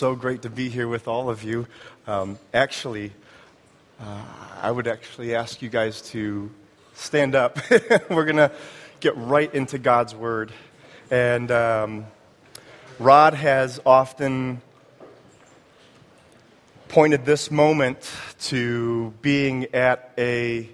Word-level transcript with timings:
so 0.00 0.14
great 0.14 0.40
to 0.40 0.48
be 0.48 0.70
here 0.70 0.88
with 0.88 1.06
all 1.08 1.28
of 1.28 1.44
you. 1.44 1.66
Um, 2.06 2.38
actually, 2.54 3.12
uh, 4.00 4.22
I 4.62 4.70
would 4.70 4.88
actually 4.88 5.34
ask 5.34 5.60
you 5.60 5.68
guys 5.68 6.00
to 6.12 6.50
stand 6.94 7.34
up. 7.34 7.58
We're 8.08 8.24
going 8.24 8.36
to 8.36 8.50
get 9.00 9.14
right 9.18 9.54
into 9.54 9.78
God's 9.78 10.14
Word. 10.14 10.52
And 11.10 11.50
um, 11.50 12.06
Rod 12.98 13.34
has 13.34 13.78
often 13.84 14.62
pointed 16.88 17.26
this 17.26 17.50
moment 17.50 18.10
to 18.44 19.12
being 19.20 19.66
at 19.74 20.14
a 20.16 20.66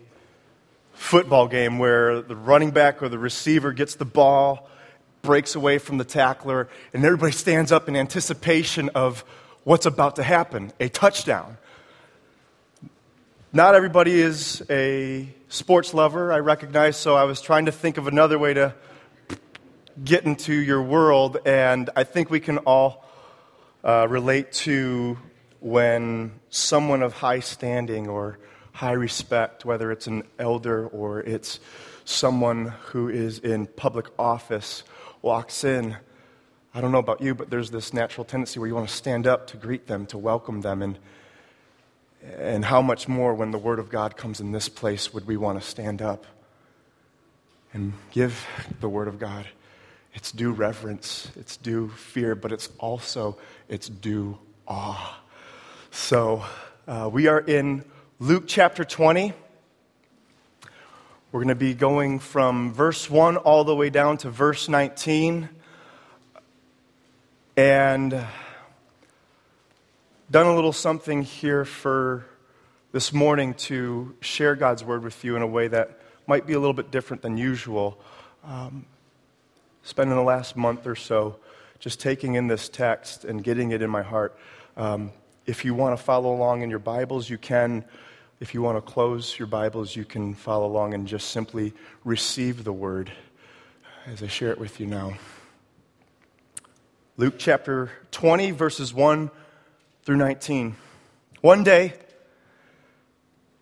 football 0.92 1.48
game 1.48 1.80
where 1.80 2.22
the 2.22 2.36
running 2.36 2.70
back 2.70 3.02
or 3.02 3.08
the 3.08 3.18
receiver 3.18 3.72
gets 3.72 3.96
the 3.96 4.04
ball 4.04 4.70
breaks 5.26 5.54
away 5.54 5.78
from 5.78 5.98
the 5.98 6.04
tackler, 6.04 6.68
and 6.94 7.04
everybody 7.04 7.32
stands 7.32 7.72
up 7.72 7.88
in 7.88 7.96
anticipation 7.96 8.88
of 8.94 9.24
what's 9.64 9.84
about 9.84 10.16
to 10.16 10.22
happen 10.22 10.72
a 10.80 10.88
touchdown. 10.88 11.58
Not 13.52 13.74
everybody 13.74 14.20
is 14.20 14.62
a 14.70 15.28
sports 15.48 15.92
lover, 15.92 16.32
I 16.32 16.38
recognize, 16.38 16.96
so 16.96 17.16
I 17.16 17.24
was 17.24 17.40
trying 17.40 17.66
to 17.66 17.72
think 17.72 17.98
of 17.98 18.06
another 18.06 18.38
way 18.38 18.54
to 18.54 18.74
get 20.02 20.24
into 20.24 20.54
your 20.54 20.82
world, 20.82 21.38
and 21.44 21.90
I 21.96 22.04
think 22.04 22.30
we 22.30 22.40
can 22.40 22.58
all 22.58 23.04
uh, 23.82 24.06
relate 24.08 24.52
to 24.52 25.18
when 25.60 26.32
someone 26.50 27.02
of 27.02 27.12
high 27.14 27.40
standing 27.40 28.08
or 28.08 28.38
high 28.72 28.92
respect, 28.92 29.64
whether 29.64 29.90
it's 29.90 30.06
an 30.06 30.22
elder 30.38 30.86
or 30.88 31.20
it's 31.20 31.58
someone 32.04 32.66
who 32.90 33.08
is 33.08 33.38
in 33.38 33.66
public 33.66 34.06
office, 34.18 34.84
walks 35.26 35.64
in, 35.64 35.96
I 36.72 36.80
don't 36.80 36.92
know 36.92 37.00
about 37.00 37.20
you, 37.20 37.34
but 37.34 37.50
there's 37.50 37.72
this 37.72 37.92
natural 37.92 38.24
tendency 38.24 38.60
where 38.60 38.68
you 38.68 38.76
want 38.76 38.88
to 38.88 38.94
stand 38.94 39.26
up 39.26 39.48
to 39.48 39.56
greet 39.56 39.88
them, 39.88 40.06
to 40.06 40.18
welcome 40.18 40.60
them. 40.60 40.82
And, 40.82 41.00
and 42.38 42.64
how 42.64 42.80
much 42.80 43.08
more 43.08 43.34
when 43.34 43.50
the 43.50 43.58
Word 43.58 43.80
of 43.80 43.90
God 43.90 44.16
comes 44.16 44.38
in 44.38 44.52
this 44.52 44.68
place 44.68 45.12
would 45.12 45.26
we 45.26 45.36
want 45.36 45.60
to 45.60 45.66
stand 45.66 46.00
up 46.00 46.26
and 47.72 47.92
give 48.12 48.46
the 48.78 48.88
Word 48.88 49.08
of 49.08 49.18
God 49.18 49.48
its 50.14 50.30
due 50.30 50.52
reverence, 50.52 51.28
its 51.34 51.56
due 51.56 51.88
fear, 51.88 52.36
but 52.36 52.52
it's 52.52 52.68
also 52.78 53.36
its 53.68 53.88
due 53.88 54.38
awe. 54.68 55.20
So 55.90 56.44
uh, 56.86 57.10
we 57.12 57.26
are 57.26 57.40
in 57.40 57.84
Luke 58.20 58.44
chapter 58.46 58.84
20. 58.84 59.32
We're 61.36 61.42
going 61.42 61.48
to 61.48 61.54
be 61.54 61.74
going 61.74 62.18
from 62.20 62.72
verse 62.72 63.10
1 63.10 63.36
all 63.36 63.62
the 63.62 63.76
way 63.76 63.90
down 63.90 64.16
to 64.16 64.30
verse 64.30 64.70
19. 64.70 65.50
And 67.58 68.26
done 70.30 70.46
a 70.46 70.54
little 70.54 70.72
something 70.72 71.20
here 71.20 71.66
for 71.66 72.24
this 72.92 73.12
morning 73.12 73.52
to 73.52 74.16
share 74.20 74.56
God's 74.56 74.82
word 74.82 75.04
with 75.04 75.22
you 75.24 75.36
in 75.36 75.42
a 75.42 75.46
way 75.46 75.68
that 75.68 76.00
might 76.26 76.46
be 76.46 76.54
a 76.54 76.58
little 76.58 76.72
bit 76.72 76.90
different 76.90 77.22
than 77.22 77.36
usual. 77.36 78.00
Um, 78.42 78.86
spending 79.82 80.16
the 80.16 80.22
last 80.22 80.56
month 80.56 80.86
or 80.86 80.96
so 80.96 81.36
just 81.78 82.00
taking 82.00 82.36
in 82.36 82.46
this 82.46 82.70
text 82.70 83.26
and 83.26 83.44
getting 83.44 83.72
it 83.72 83.82
in 83.82 83.90
my 83.90 84.02
heart. 84.02 84.38
Um, 84.74 85.12
if 85.44 85.66
you 85.66 85.74
want 85.74 85.98
to 85.98 86.02
follow 86.02 86.34
along 86.34 86.62
in 86.62 86.70
your 86.70 86.78
Bibles, 86.78 87.28
you 87.28 87.36
can. 87.36 87.84
If 88.38 88.52
you 88.52 88.60
want 88.60 88.76
to 88.76 88.82
close 88.82 89.38
your 89.38 89.46
Bibles, 89.46 89.96
you 89.96 90.04
can 90.04 90.34
follow 90.34 90.66
along 90.66 90.92
and 90.92 91.06
just 91.06 91.30
simply 91.30 91.72
receive 92.04 92.64
the 92.64 92.72
word 92.72 93.10
as 94.06 94.22
I 94.22 94.26
share 94.26 94.50
it 94.50 94.58
with 94.58 94.78
you 94.78 94.84
now. 94.84 95.14
Luke 97.16 97.36
chapter 97.38 97.90
20, 98.10 98.50
verses 98.50 98.92
1 98.92 99.30
through 100.02 100.18
19. 100.18 100.76
One 101.40 101.64
day, 101.64 101.94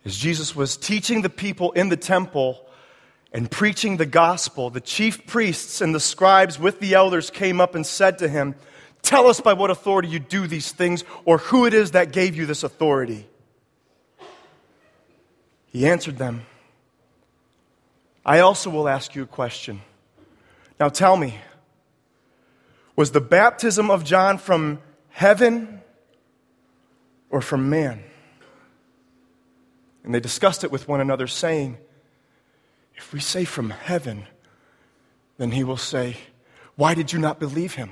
as 0.05 0.17
Jesus 0.17 0.57
was 0.57 0.77
teaching 0.77 1.23
the 1.23 1.31
people 1.31 1.71
in 1.71 1.89
the 1.89 1.97
temple 1.97 2.67
and 3.33 3.49
preaching 3.49 3.97
the 3.97 4.07
gospel, 4.07 4.71
the 4.71 4.81
chief 4.81 5.25
priests 5.25 5.81
and 5.83 5.95
the 5.95 6.01
scribes 6.01 6.59
with 6.59 6.81
the 6.81 6.95
elders 6.95 7.31
came 7.31 7.61
up 7.61 7.77
and 7.77 7.87
said 7.87 8.19
to 8.19 8.29
him, 8.29 8.57
Tell 9.03 9.29
us 9.29 9.41
by 9.41 9.53
what 9.53 9.71
authority 9.71 10.09
you 10.09 10.19
do 10.19 10.49
these 10.49 10.73
things, 10.73 11.05
or 11.25 11.39
who 11.39 11.65
it 11.65 11.75
is 11.75 11.93
that 11.93 12.11
gave 12.11 12.35
you 12.35 12.45
this 12.45 12.65
authority. 12.65 13.29
He 15.75 15.89
answered 15.89 16.19
them, 16.19 16.47
I 18.25 18.39
also 18.39 18.71
will 18.71 18.89
ask 18.89 19.17
you 19.17 19.25
a 19.25 19.27
question. 19.27 19.83
Now 20.79 20.89
tell 20.89 21.17
me, 21.17 21.37
was 22.95 23.11
the 23.11 23.21
baptism 23.21 23.91
of 23.91 24.05
John 24.05 24.39
from 24.39 24.79
heaven 25.09 25.83
or 27.29 27.41
from 27.41 27.69
man? 27.69 28.05
And 30.05 30.15
they 30.15 30.21
discussed 30.21 30.63
it 30.63 30.71
with 30.71 30.87
one 30.87 31.01
another, 31.01 31.27
saying, 31.27 31.77
If 32.95 33.13
we 33.13 33.19
say 33.19 33.45
from 33.45 33.71
heaven, 33.71 34.29
then 35.39 35.51
he 35.51 35.65
will 35.65 35.77
say, 35.77 36.19
Why 36.77 36.95
did 36.95 37.13
you 37.13 37.19
not 37.19 37.41
believe 37.41 37.75
him? 37.75 37.91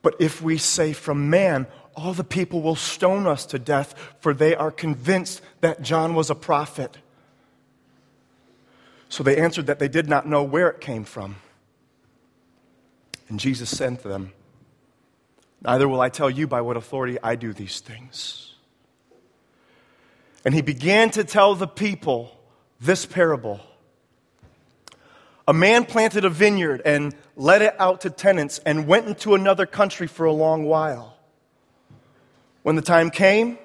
But 0.00 0.14
if 0.20 0.40
we 0.40 0.58
say 0.58 0.92
from 0.92 1.28
man, 1.28 1.66
all 1.96 2.12
the 2.12 2.24
people 2.24 2.62
will 2.62 2.76
stone 2.76 3.26
us 3.26 3.46
to 3.46 3.58
death, 3.58 3.94
for 4.20 4.32
they 4.32 4.54
are 4.54 4.70
convinced 4.70 5.42
that 5.60 5.82
John 5.82 6.14
was 6.14 6.30
a 6.30 6.34
prophet. 6.34 6.98
So 9.08 9.22
they 9.22 9.36
answered 9.36 9.66
that 9.66 9.78
they 9.78 9.88
did 9.88 10.08
not 10.08 10.26
know 10.26 10.42
where 10.42 10.68
it 10.68 10.80
came 10.80 11.04
from. 11.04 11.36
And 13.28 13.38
Jesus 13.38 13.76
to 13.76 14.08
them, 14.08 14.32
Neither 15.62 15.88
will 15.88 16.00
I 16.00 16.08
tell 16.08 16.30
you 16.30 16.46
by 16.46 16.62
what 16.62 16.76
authority 16.76 17.18
I 17.22 17.34
do 17.34 17.52
these 17.52 17.80
things. 17.80 18.54
And 20.44 20.54
he 20.54 20.62
began 20.62 21.10
to 21.10 21.24
tell 21.24 21.54
the 21.54 21.66
people 21.66 22.38
this 22.80 23.04
parable. 23.04 23.60
A 25.46 25.52
man 25.52 25.84
planted 25.84 26.24
a 26.24 26.30
vineyard 26.30 26.80
and 26.84 27.14
let 27.36 27.60
it 27.60 27.74
out 27.78 28.02
to 28.02 28.10
tenants 28.10 28.58
and 28.64 28.86
went 28.86 29.06
into 29.06 29.34
another 29.34 29.66
country 29.66 30.06
for 30.06 30.24
a 30.24 30.32
long 30.32 30.64
while. 30.64 31.16
When 32.62 32.76
the 32.76 32.82
time 32.82 33.10
came, 33.10 33.58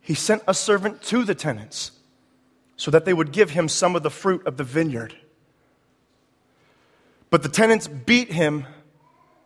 he 0.00 0.14
sent 0.14 0.42
a 0.46 0.54
servant 0.54 1.02
to 1.04 1.24
the 1.24 1.34
tenants 1.34 1.92
so 2.76 2.90
that 2.90 3.04
they 3.04 3.14
would 3.14 3.32
give 3.32 3.50
him 3.50 3.68
some 3.68 3.94
of 3.94 4.02
the 4.02 4.10
fruit 4.10 4.46
of 4.46 4.56
the 4.56 4.64
vineyard. 4.64 5.14
But 7.30 7.42
the 7.42 7.48
tenants 7.48 7.88
beat 7.88 8.30
him 8.30 8.66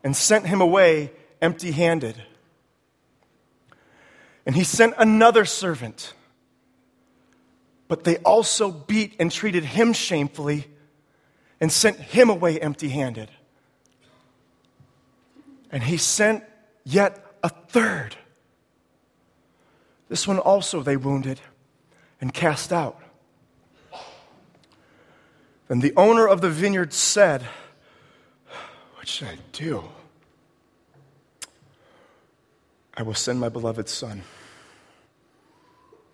and 0.03 0.17
sent 0.17 0.47
him 0.47 0.61
away 0.61 1.13
empty 1.41 1.71
handed. 1.71 2.21
And 4.45 4.57
he 4.57 4.65
sent 4.65 4.95
another 4.99 5.45
servant. 5.45 6.15
But 7.89 8.05
they 8.05 8.17
also 8.19 8.71
beat 8.71 9.15
and 9.21 9.31
treated 9.31 9.65
him 9.65 9.93
shamefully 9.93 10.67
and 11.61 11.71
sent 11.71 11.99
him 11.99 12.31
away 12.31 12.59
empty 12.59 12.89
handed. 12.89 13.31
And 15.71 15.83
he 15.83 15.97
sent 15.97 16.45
yet 16.85 17.25
a 17.43 17.49
third. 17.49 18.17
This 20.09 20.27
one 20.29 20.39
also 20.39 20.83
they 20.83 20.97
wounded 20.97 21.41
and 22.21 22.33
cast 22.33 22.73
out. 22.73 23.01
Then 25.69 25.81
the 25.81 25.93
owner 25.97 26.27
of 26.27 26.41
the 26.41 26.51
vineyard 26.51 26.93
said, 26.93 27.43
What 28.95 29.09
should 29.09 29.29
I 29.29 29.39
do? 29.53 29.85
I 32.97 33.03
will 33.03 33.15
send 33.15 33.41
my 33.41 33.49
beloved 33.49 33.89
son. 33.89 34.23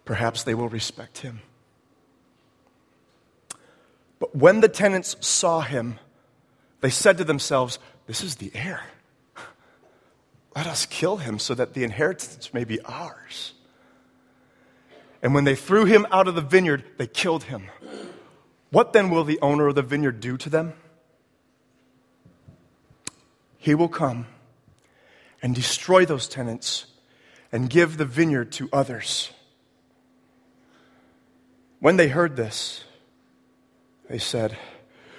Perhaps 0.05 0.43
they 0.43 0.55
will 0.55 0.69
respect 0.69 1.19
him. 1.19 1.41
But 4.19 4.35
when 4.35 4.61
the 4.61 4.69
tenants 4.69 5.17
saw 5.21 5.61
him, 5.61 5.99
they 6.81 6.91
said 6.91 7.19
to 7.19 7.25
themselves, 7.25 7.79
This 8.07 8.25
is 8.25 8.37
the 8.37 8.51
heir. 8.55 8.83
Let 10.57 10.67
us 10.67 10.87
kill 10.87 11.19
him 11.19 11.39
so 11.39 11.55
that 11.55 11.75
the 11.75 11.85
inheritance 11.85 12.53
may 12.53 12.65
be 12.65 12.81
ours. 12.83 13.55
And 15.23 15.35
when 15.35 15.45
they 15.45 15.55
threw 15.55 15.85
him 15.85 16.07
out 16.11 16.27
of 16.27 16.35
the 16.35 16.41
vineyard, 16.41 16.85
they 16.99 17.07
killed 17.07 17.45
him. 17.45 17.69
What 18.71 18.93
then 18.93 19.09
will 19.09 19.25
the 19.25 19.39
owner 19.41 19.69
of 19.69 19.77
the 19.77 19.83
vineyard 19.83 20.21
do 20.21 20.37
to 20.37 20.51
them? 20.51 20.75
He 23.57 23.75
will 23.75 23.89
come 23.89 24.27
and 25.41 25.55
destroy 25.55 26.05
those 26.05 26.27
tenants 26.27 26.87
and 27.53 27.71
give 27.71 27.97
the 27.97 28.05
vineyard 28.05 28.51
to 28.53 28.69
others. 28.73 29.31
When 31.79 31.97
they 31.97 32.09
heard 32.09 32.35
this, 32.35 32.85
they 34.09 34.19
said, 34.19 34.57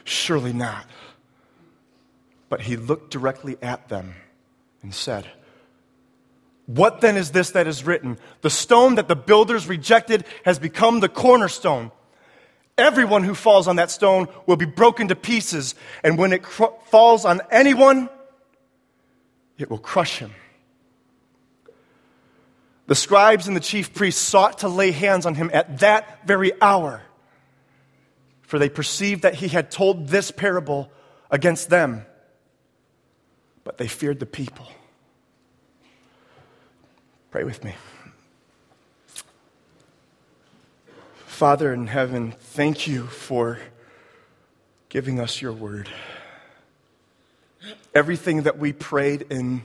Surely 0.04 0.52
not. 0.52 0.86
But 2.50 2.62
he 2.62 2.76
looked 2.76 3.12
directly 3.12 3.58
at 3.62 3.88
them 3.88 4.16
and 4.82 4.94
said, 4.94 5.30
what 6.66 7.02
then 7.02 7.18
is 7.18 7.32
this 7.32 7.52
that 7.52 7.68
is 7.68 7.86
written? 7.86 8.18
The 8.42 8.50
stone 8.50 8.96
that 8.96 9.08
the 9.08 9.16
builders 9.16 9.68
rejected 9.68 10.26
has 10.46 10.60
become 10.60 11.00
the 11.00 11.10
cornerstone. 11.10 11.92
Everyone 12.78 13.24
who 13.24 13.36
falls 13.36 13.68
on 13.68 13.76
that 13.76 13.92
stone 13.92 14.28
will 14.46 14.56
be 14.56 14.66
broken 14.66 15.10
to 15.10 15.16
pieces, 15.16 15.76
and 16.04 16.18
when 16.18 16.34
it 16.34 16.42
cr- 16.42 16.74
falls 16.88 17.26
on 17.26 17.42
anyone, 17.52 18.10
it 19.58 19.70
will 19.70 19.78
crush 19.78 20.20
him. 20.20 20.32
The 22.88 22.96
scribes 22.96 23.48
and 23.48 23.56
the 23.56 23.62
chief 23.62 23.94
priests 23.94 24.22
sought 24.22 24.60
to 24.60 24.68
lay 24.68 24.92
hands 24.92 25.26
on 25.26 25.36
him 25.36 25.52
at 25.54 25.80
that 25.80 26.26
very 26.26 26.52
hour, 26.62 27.02
for 28.42 28.58
they 28.58 28.70
perceived 28.70 29.22
that 29.22 29.36
he 29.36 29.50
had 29.50 29.70
told 29.70 30.08
this 30.08 30.32
parable 30.32 30.92
against 31.30 31.70
them, 31.70 32.06
but 33.64 33.78
they 33.78 33.88
feared 33.88 34.20
the 34.20 34.26
people. 34.26 34.68
Pray 37.34 37.46
with 37.46 37.64
me. 37.64 37.74
Father 41.26 41.74
in 41.74 41.88
heaven, 41.88 42.32
thank 42.32 42.86
you 42.86 43.08
for 43.08 43.58
giving 44.90 45.20
us 45.20 45.42
your 45.42 45.52
word. 45.52 45.90
Everything 47.96 48.44
that 48.44 48.60
we 48.60 48.72
prayed 48.72 49.26
in 49.32 49.64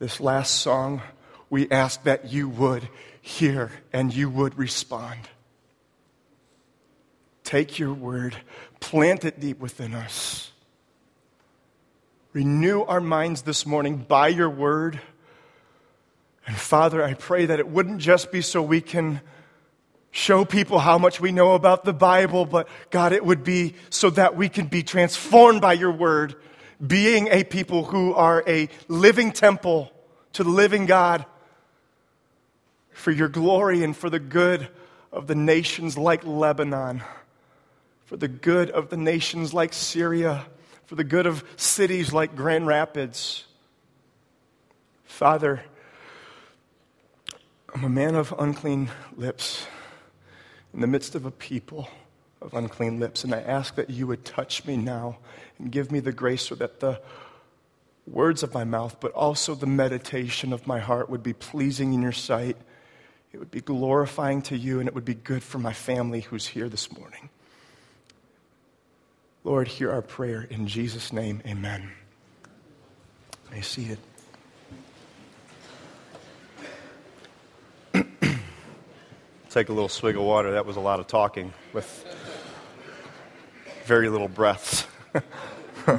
this 0.00 0.18
last 0.18 0.56
song, 0.56 1.02
we 1.50 1.70
ask 1.70 2.02
that 2.02 2.32
you 2.32 2.48
would 2.48 2.88
hear 3.22 3.70
and 3.92 4.12
you 4.12 4.28
would 4.28 4.58
respond. 4.58 5.20
Take 7.44 7.78
your 7.78 7.94
word, 7.94 8.38
plant 8.80 9.24
it 9.24 9.38
deep 9.38 9.60
within 9.60 9.94
us. 9.94 10.50
Renew 12.32 12.82
our 12.82 13.00
minds 13.00 13.42
this 13.42 13.64
morning 13.64 13.98
by 13.98 14.26
your 14.26 14.50
word. 14.50 15.00
And 16.46 16.56
Father, 16.56 17.04
I 17.04 17.14
pray 17.14 17.46
that 17.46 17.58
it 17.58 17.68
wouldn't 17.68 17.98
just 17.98 18.30
be 18.30 18.40
so 18.40 18.62
we 18.62 18.80
can 18.80 19.20
show 20.12 20.44
people 20.44 20.78
how 20.78 20.96
much 20.96 21.20
we 21.20 21.32
know 21.32 21.54
about 21.54 21.84
the 21.84 21.92
Bible, 21.92 22.46
but 22.46 22.68
God, 22.90 23.12
it 23.12 23.24
would 23.24 23.44
be 23.44 23.74
so 23.90 24.08
that 24.10 24.36
we 24.36 24.48
can 24.48 24.66
be 24.66 24.82
transformed 24.82 25.60
by 25.60 25.74
your 25.74 25.90
word, 25.90 26.36
being 26.84 27.28
a 27.28 27.44
people 27.44 27.84
who 27.84 28.14
are 28.14 28.42
a 28.46 28.68
living 28.88 29.32
temple 29.32 29.92
to 30.32 30.44
the 30.44 30.50
living 30.50 30.86
God 30.86 31.26
for 32.92 33.10
your 33.10 33.28
glory 33.28 33.82
and 33.82 33.94
for 33.94 34.08
the 34.08 34.18
good 34.18 34.68
of 35.12 35.26
the 35.26 35.34
nations 35.34 35.98
like 35.98 36.24
Lebanon, 36.24 37.02
for 38.06 38.16
the 38.16 38.28
good 38.28 38.70
of 38.70 38.88
the 38.88 38.96
nations 38.96 39.52
like 39.52 39.72
Syria, 39.72 40.46
for 40.86 40.94
the 40.94 41.04
good 41.04 41.26
of 41.26 41.44
cities 41.56 42.12
like 42.12 42.36
Grand 42.36 42.66
Rapids. 42.66 43.44
Father, 45.04 45.62
I'm 47.76 47.84
a 47.84 47.90
man 47.90 48.14
of 48.14 48.34
unclean 48.38 48.88
lips 49.18 49.66
in 50.72 50.80
the 50.80 50.86
midst 50.86 51.14
of 51.14 51.26
a 51.26 51.30
people 51.30 51.90
of 52.40 52.54
unclean 52.54 52.98
lips, 52.98 53.22
and 53.22 53.34
I 53.34 53.42
ask 53.42 53.74
that 53.74 53.90
you 53.90 54.06
would 54.06 54.24
touch 54.24 54.64
me 54.64 54.78
now 54.78 55.18
and 55.58 55.70
give 55.70 55.92
me 55.92 56.00
the 56.00 56.10
grace 56.10 56.44
so 56.44 56.54
that 56.54 56.80
the 56.80 57.02
words 58.06 58.42
of 58.42 58.54
my 58.54 58.64
mouth, 58.64 58.96
but 58.98 59.12
also 59.12 59.54
the 59.54 59.66
meditation 59.66 60.54
of 60.54 60.66
my 60.66 60.78
heart 60.78 61.10
would 61.10 61.22
be 61.22 61.34
pleasing 61.34 61.92
in 61.92 62.00
your 62.00 62.12
sight. 62.12 62.56
It 63.34 63.36
would 63.36 63.50
be 63.50 63.60
glorifying 63.60 64.40
to 64.44 64.56
you, 64.56 64.80
and 64.80 64.88
it 64.88 64.94
would 64.94 65.04
be 65.04 65.12
good 65.12 65.42
for 65.42 65.58
my 65.58 65.74
family 65.74 66.22
who's 66.22 66.46
here 66.46 66.70
this 66.70 66.90
morning. 66.90 67.28
Lord, 69.44 69.68
hear 69.68 69.92
our 69.92 70.00
prayer 70.00 70.46
in 70.48 70.66
Jesus' 70.66 71.12
name. 71.12 71.42
Amen. 71.46 71.92
May 73.50 73.60
seated. 73.60 73.98
Take 79.56 79.70
a 79.70 79.72
little 79.72 79.88
swig 79.88 80.16
of 80.16 80.22
water. 80.22 80.52
That 80.52 80.66
was 80.66 80.76
a 80.76 80.80
lot 80.80 81.00
of 81.00 81.06
talking 81.06 81.50
with 81.72 82.04
very 83.86 84.10
little 84.10 84.28
breaths. 84.28 84.86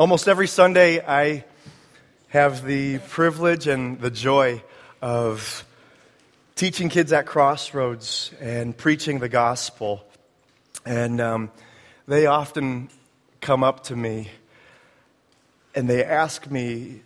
Almost 0.00 0.26
every 0.26 0.48
Sunday, 0.48 1.00
I 1.06 1.44
have 2.30 2.64
the 2.64 2.98
privilege 2.98 3.68
and 3.68 4.00
the 4.00 4.10
joy 4.10 4.60
of 5.00 5.64
teaching 6.56 6.88
kids 6.88 7.12
at 7.12 7.26
Crossroads 7.26 8.32
and 8.40 8.76
preaching 8.76 9.20
the 9.20 9.28
gospel. 9.28 10.04
And 10.84 11.20
um, 11.20 11.52
they 12.08 12.26
often 12.26 12.88
come 13.40 13.62
up 13.62 13.84
to 13.84 13.94
me 13.94 14.32
and 15.76 15.88
they 15.88 16.02
ask 16.02 16.50
me 16.50 17.02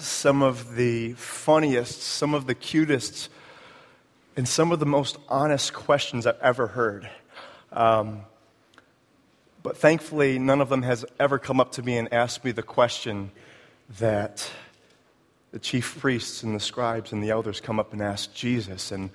some 0.00 0.42
of 0.42 0.74
the 0.76 1.12
funniest, 1.14 2.02
some 2.02 2.34
of 2.34 2.46
the 2.46 2.54
cutest, 2.54 3.28
and 4.36 4.48
some 4.48 4.72
of 4.72 4.78
the 4.78 4.86
most 4.86 5.18
honest 5.28 5.72
questions 5.72 6.26
I've 6.26 6.40
ever 6.40 6.68
heard. 6.68 7.08
Um, 7.72 8.22
but 9.62 9.76
thankfully, 9.76 10.38
none 10.38 10.60
of 10.60 10.68
them 10.68 10.82
has 10.82 11.04
ever 11.18 11.38
come 11.38 11.60
up 11.60 11.72
to 11.72 11.82
me 11.82 11.98
and 11.98 12.12
asked 12.12 12.44
me 12.44 12.52
the 12.52 12.62
question 12.62 13.30
that 13.98 14.50
the 15.52 15.58
chief 15.58 15.98
priests 15.98 16.42
and 16.42 16.54
the 16.54 16.60
scribes 16.60 17.12
and 17.12 17.22
the 17.22 17.30
elders 17.30 17.60
come 17.60 17.78
up 17.78 17.92
and 17.92 18.00
ask 18.00 18.32
Jesus. 18.32 18.92
And 18.92 19.10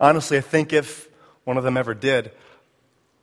honestly, 0.00 0.36
I 0.38 0.42
think 0.42 0.72
if 0.72 1.08
one 1.44 1.56
of 1.56 1.64
them 1.64 1.76
ever 1.76 1.94
did, 1.94 2.30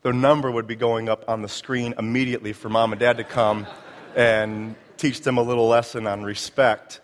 their 0.01 0.13
number 0.13 0.50
would 0.50 0.68
be 0.68 0.75
going 0.75 1.07
up 1.09 1.25
on 1.27 1.42
the 1.42 1.48
screen 1.48 1.94
immediately 1.98 2.54
for 2.54 2.69
mom 2.69 2.92
and 2.94 3.00
dad 3.00 3.18
to 3.18 3.24
come 3.24 3.68
and 4.15 4.75
teach 4.98 5.22
them 5.22 5.38
a 5.38 5.42
little 5.42 5.68
lesson 5.68 6.08
on 6.08 6.24
respect. 6.24 7.02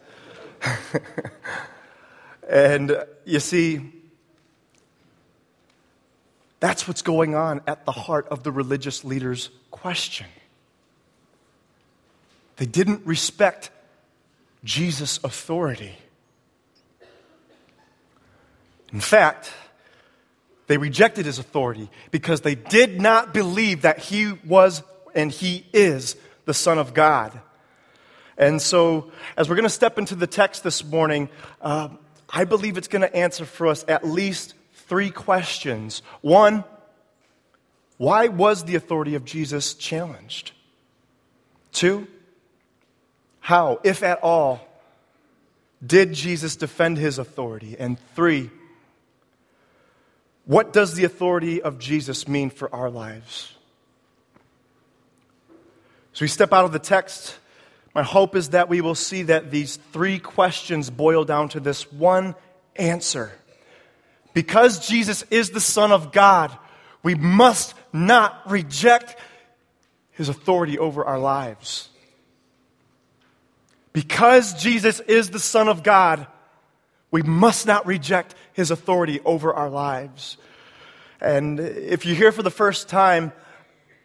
and 2.50 2.92
uh, 2.92 3.06
you 3.25 3.40
see, 3.40 3.92
that's 6.60 6.88
what's 6.88 7.01
going 7.01 7.36
on 7.36 7.62
at 7.68 7.86
the 7.86 7.92
heart 7.92 8.28
of 8.30 8.44
the 8.44 8.51
religious 8.51 9.04
leaders' 9.04 9.50
question. 9.72 10.28
They 12.57 12.66
didn't 12.66 13.06
respect 13.06 13.69
Jesus' 14.63 15.19
authority. 15.24 15.98
In 18.94 19.01
fact, 19.01 19.51
they 20.68 20.78
rejected 20.78 21.25
his 21.25 21.39
authority 21.39 21.89
because 22.12 22.42
they 22.42 22.56
did 22.56 23.01
not 23.01 23.34
believe 23.34 23.81
that 23.81 24.00
he 24.00 24.31
was 24.46 24.84
and 25.13 25.31
he 25.31 25.66
is 25.74 26.16
the 26.46 26.54
Son 26.54 26.78
of 26.78 26.94
God. 26.94 27.39
And 28.38 28.62
so, 28.62 29.12
as 29.38 29.50
we're 29.50 29.56
going 29.56 29.63
to 29.63 29.69
step 29.69 29.97
into 29.97 30.15
the 30.15 30.27
text 30.27 30.63
this 30.63 30.83
morning, 30.83 31.30
uh, 31.62 31.89
I 32.30 32.45
believe 32.45 32.77
it's 32.77 32.88
going 32.88 33.03
to 33.03 33.15
answer 33.15 33.45
for 33.45 33.68
us 33.68 33.85
at 33.88 34.06
least 34.06 34.56
three 34.74 35.12
questions. 35.12 36.01
One, 36.21 36.63
why 37.97 38.27
was 38.27 38.63
the 38.63 38.75
authority 38.75 39.15
of 39.15 39.24
Jesus 39.24 39.75
challenged? 39.75 40.51
Two, 41.72 42.08
how, 43.39 43.79
if 43.84 44.03
at 44.03 44.24
all, 44.24 44.67
did 45.86 46.13
Jesus 46.13 46.55
defend 46.55 46.98
his 46.98 47.19
authority? 47.19 47.75
And 47.77 48.00
three, 48.15 48.50
what 50.46 50.74
does 50.74 50.96
the 50.96 51.03
authority 51.03 51.62
of 51.62 51.77
Jesus 51.77 52.27
mean 52.27 52.50
for 52.50 52.74
our 52.74 52.89
lives? 52.89 53.53
So 56.13 56.24
we 56.24 56.27
step 56.27 56.53
out 56.53 56.65
of 56.65 56.72
the 56.72 56.79
text 56.79 57.38
my 57.93 58.03
hope 58.03 58.35
is 58.35 58.50
that 58.50 58.69
we 58.69 58.81
will 58.81 58.95
see 58.95 59.23
that 59.23 59.51
these 59.51 59.77
three 59.91 60.19
questions 60.19 60.89
boil 60.89 61.25
down 61.25 61.50
to 61.50 61.59
this 61.59 61.91
one 61.91 62.35
answer. 62.75 63.31
Because 64.33 64.88
Jesus 64.88 65.23
is 65.29 65.51
the 65.51 65.59
Son 65.59 65.91
of 65.91 66.12
God, 66.12 66.57
we 67.03 67.13
must 67.13 67.75
not 67.91 68.50
reject 68.50 69.15
his 70.12 70.29
authority 70.29 70.79
over 70.79 71.05
our 71.05 71.19
lives. 71.19 71.89
Because 73.91 74.55
Jesus 74.55 75.00
is 75.01 75.29
the 75.29 75.39
Son 75.39 75.67
of 75.67 75.83
God, 75.83 76.25
we 77.12 77.21
must 77.21 77.67
not 77.67 77.85
reject 77.85 78.33
his 78.53 78.71
authority 78.71 79.19
over 79.23 79.53
our 79.53 79.69
lives. 79.69 80.38
And 81.21 81.59
if 81.59 82.05
you're 82.05 82.15
here 82.15 82.31
for 82.31 82.41
the 82.41 82.50
first 82.50 82.89
time, 82.89 83.31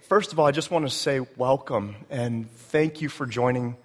First 0.08 0.32
of 0.32 0.40
all, 0.40 0.46
I 0.46 0.52
just 0.52 0.70
want 0.70 0.86
to 0.86 0.90
say 0.90 1.20
welcome 1.36 1.94
and 2.08 2.50
thank 2.50 3.02
you 3.02 3.10
for 3.10 3.26
joining 3.26 3.76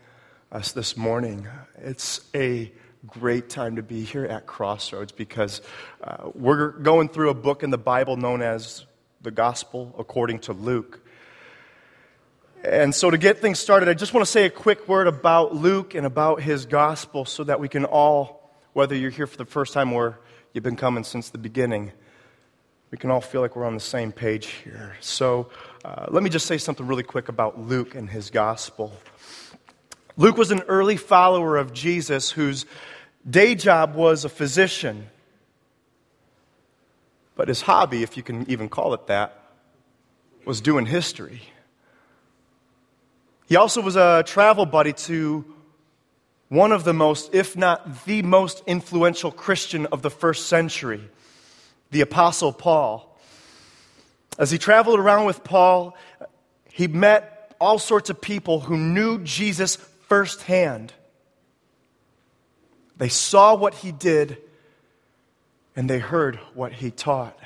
us 0.53 0.71
this 0.71 0.95
morning. 0.95 1.49
It's 1.79 2.21
a 2.33 2.71
great 3.05 3.49
time 3.49 3.75
to 3.75 3.83
be 3.83 4.05
here 4.05 4.23
at 4.23 4.45
Crossroads 4.45 5.11
because 5.11 5.59
uh, 6.01 6.29
we're 6.33 6.69
going 6.69 7.09
through 7.09 7.29
a 7.29 7.33
book 7.33 7.61
in 7.61 7.71
the 7.71 7.77
Bible 7.77 8.15
known 8.15 8.41
as 8.41 8.85
the 9.21 9.31
Gospel 9.31 9.93
according 9.99 10.39
to 10.39 10.53
Luke. 10.53 11.05
And 12.63 12.95
so, 12.95 13.11
to 13.11 13.17
get 13.17 13.39
things 13.39 13.59
started, 13.59 13.89
I 13.89 13.93
just 13.93 14.13
want 14.13 14.25
to 14.25 14.31
say 14.31 14.45
a 14.45 14.49
quick 14.49 14.87
word 14.87 15.07
about 15.07 15.53
Luke 15.53 15.93
and 15.93 16.05
about 16.05 16.41
his 16.41 16.65
gospel 16.65 17.25
so 17.25 17.43
that 17.43 17.59
we 17.59 17.67
can 17.67 17.83
all, 17.83 18.49
whether 18.71 18.95
you're 18.95 19.11
here 19.11 19.27
for 19.27 19.35
the 19.35 19.43
first 19.43 19.73
time 19.73 19.91
or 19.91 20.21
you've 20.53 20.63
been 20.63 20.77
coming 20.77 21.03
since 21.03 21.31
the 21.31 21.37
beginning, 21.37 21.91
we 22.91 22.97
can 22.97 23.09
all 23.09 23.21
feel 23.21 23.41
like 23.41 23.55
we're 23.55 23.65
on 23.65 23.73
the 23.73 23.79
same 23.79 24.11
page 24.11 24.45
here. 24.63 24.95
So, 25.01 25.49
uh, 25.83 26.05
let 26.09 26.23
me 26.23 26.29
just 26.29 26.45
say 26.45 26.57
something 26.57 26.87
really 26.87 27.03
quick 27.03 27.27
about 27.27 27.59
Luke 27.59 27.93
and 27.95 28.09
his 28.09 28.29
gospel. 28.29 28.93
Luke 30.15 30.37
was 30.37 30.51
an 30.51 30.61
early 30.67 30.95
follower 30.95 31.57
of 31.57 31.73
Jesus 31.73 32.31
whose 32.31 32.65
day 33.29 33.55
job 33.55 33.95
was 33.95 34.25
a 34.25 34.29
physician. 34.29 35.07
But 37.35 37.47
his 37.47 37.61
hobby, 37.61 38.03
if 38.03 38.15
you 38.15 38.23
can 38.23 38.49
even 38.49 38.69
call 38.69 38.93
it 38.93 39.07
that, 39.07 39.39
was 40.45 40.61
doing 40.61 40.85
history. 40.85 41.41
He 43.47 43.55
also 43.55 43.81
was 43.81 43.95
a 43.95 44.23
travel 44.25 44.65
buddy 44.65 44.93
to 44.93 45.45
one 46.49 46.71
of 46.71 46.83
the 46.83 46.93
most, 46.93 47.33
if 47.33 47.57
not 47.57 48.05
the 48.05 48.21
most 48.21 48.61
influential 48.67 49.31
Christian 49.31 49.87
of 49.87 50.01
the 50.01 50.09
first 50.09 50.47
century, 50.47 51.09
the 51.91 52.01
Apostle 52.01 52.53
Paul. 52.53 53.12
As 54.37 54.51
he 54.51 54.57
traveled 54.57 54.99
around 54.99 55.25
with 55.25 55.43
Paul, 55.43 55.95
he 56.69 56.87
met 56.87 57.55
all 57.59 57.79
sorts 57.79 58.09
of 58.09 58.19
people 58.19 58.61
who 58.61 58.77
knew 58.77 59.19
Jesus 59.19 59.75
firsthand. 60.07 60.93
They 62.97 63.09
saw 63.09 63.55
what 63.55 63.75
he 63.75 63.91
did 63.91 64.37
and 65.75 65.89
they 65.89 65.99
heard 65.99 66.37
what 66.53 66.73
he 66.73 66.91
taught. 66.91 67.37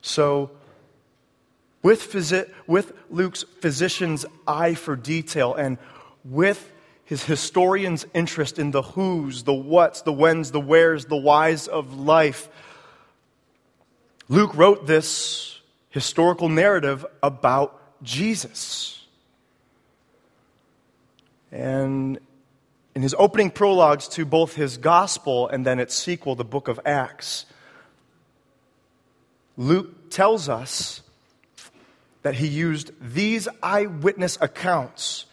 So, 0.00 0.50
with, 1.82 2.12
phys- 2.12 2.48
with 2.66 2.92
Luke's 3.10 3.44
physician's 3.60 4.24
eye 4.46 4.74
for 4.74 4.94
detail 4.94 5.54
and 5.54 5.78
with 6.24 6.70
his 7.04 7.24
historian's 7.24 8.06
interest 8.14 8.58
in 8.58 8.70
the 8.70 8.82
who's, 8.82 9.42
the 9.42 9.52
what's, 9.52 10.02
the 10.02 10.12
when's, 10.12 10.52
the 10.52 10.60
where's, 10.60 11.06
the 11.06 11.16
why's 11.16 11.66
of 11.66 11.98
life, 11.98 12.48
Luke 14.28 14.54
wrote 14.54 14.86
this 14.86 15.51
historical 15.92 16.48
narrative 16.48 17.06
about 17.22 17.80
Jesus. 18.02 19.06
And 21.52 22.18
in 22.94 23.02
his 23.02 23.14
opening 23.18 23.50
prologues 23.50 24.08
to 24.08 24.24
both 24.24 24.54
his 24.54 24.78
gospel 24.78 25.48
and 25.48 25.64
then 25.64 25.78
its 25.78 25.94
sequel, 25.94 26.34
the 26.34 26.44
book 26.44 26.66
of 26.66 26.80
Acts, 26.84 27.46
Luke 29.56 30.10
tells 30.10 30.48
us 30.48 31.02
that 32.22 32.34
he 32.34 32.46
used 32.46 32.90
these 33.00 33.46
eyewitness 33.62 34.38
accounts 34.40 35.26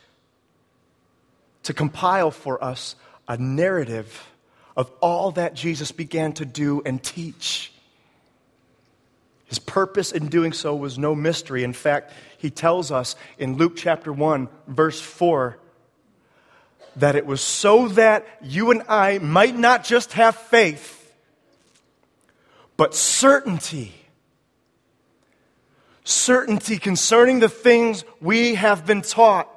to 1.64 1.74
compile 1.74 2.32
for 2.32 2.62
us 2.64 2.96
a 3.28 3.38
narrative 3.38 4.28
of 4.76 4.92
all 5.00 5.32
that 5.32 5.54
Jesus 5.54 5.92
began 5.92 6.34
to 6.34 6.46
do 6.46 6.82
and 6.86 7.02
teach. 7.02 7.72
His 9.50 9.60
purpose 9.60 10.12
in 10.12 10.28
doing 10.28 10.54
so 10.54 10.76
was 10.76 11.00
no 11.00 11.16
mystery. 11.16 11.64
In 11.64 11.74
fact, 11.74 12.14
he 12.38 12.52
tells 12.52 12.92
us 12.92 13.16
in 13.40 13.58
Luke 13.58 13.76
chapter 13.76 14.14
1, 14.14 14.48
verse 14.68 15.02
4, 15.02 15.58
that 16.98 17.16
it 17.16 17.26
was 17.26 17.42
so 17.42 17.88
that 17.90 18.28
you 18.42 18.70
and 18.70 18.84
I 18.88 19.18
might 19.18 19.58
not 19.58 19.84
just 19.84 20.14
have 20.14 20.36
faith, 20.36 21.12
but 22.78 22.94
certainty. 22.94 23.94
Certainty 26.04 26.78
concerning 26.78 27.40
the 27.40 27.50
things 27.50 28.04
we 28.22 28.54
have 28.54 28.86
been 28.86 29.02
taught. 29.02 29.50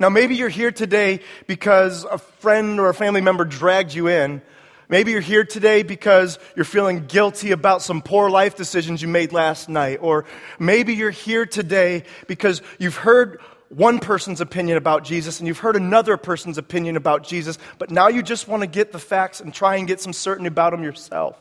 Now, 0.00 0.08
maybe 0.08 0.34
you're 0.34 0.48
here 0.48 0.72
today 0.72 1.20
because 1.46 2.04
a 2.04 2.18
friend 2.18 2.80
or 2.80 2.88
a 2.88 2.94
family 2.94 3.20
member 3.20 3.44
dragged 3.44 3.94
you 3.94 4.08
in. 4.08 4.42
Maybe 4.90 5.12
you're 5.12 5.20
here 5.20 5.44
today 5.44 5.84
because 5.84 6.40
you're 6.56 6.64
feeling 6.64 7.06
guilty 7.06 7.52
about 7.52 7.80
some 7.80 8.02
poor 8.02 8.28
life 8.28 8.56
decisions 8.56 9.00
you 9.00 9.06
made 9.06 9.32
last 9.32 9.68
night. 9.68 10.00
Or 10.02 10.24
maybe 10.58 10.94
you're 10.94 11.12
here 11.12 11.46
today 11.46 12.02
because 12.26 12.60
you've 12.80 12.96
heard 12.96 13.40
one 13.68 14.00
person's 14.00 14.40
opinion 14.40 14.76
about 14.78 15.04
Jesus 15.04 15.38
and 15.38 15.46
you've 15.46 15.60
heard 15.60 15.76
another 15.76 16.16
person's 16.16 16.58
opinion 16.58 16.96
about 16.96 17.22
Jesus, 17.22 17.56
but 17.78 17.92
now 17.92 18.08
you 18.08 18.20
just 18.20 18.48
want 18.48 18.64
to 18.64 18.66
get 18.66 18.90
the 18.90 18.98
facts 18.98 19.38
and 19.40 19.54
try 19.54 19.76
and 19.76 19.86
get 19.86 20.00
some 20.00 20.12
certainty 20.12 20.48
about 20.48 20.72
them 20.72 20.82
yourself. 20.82 21.40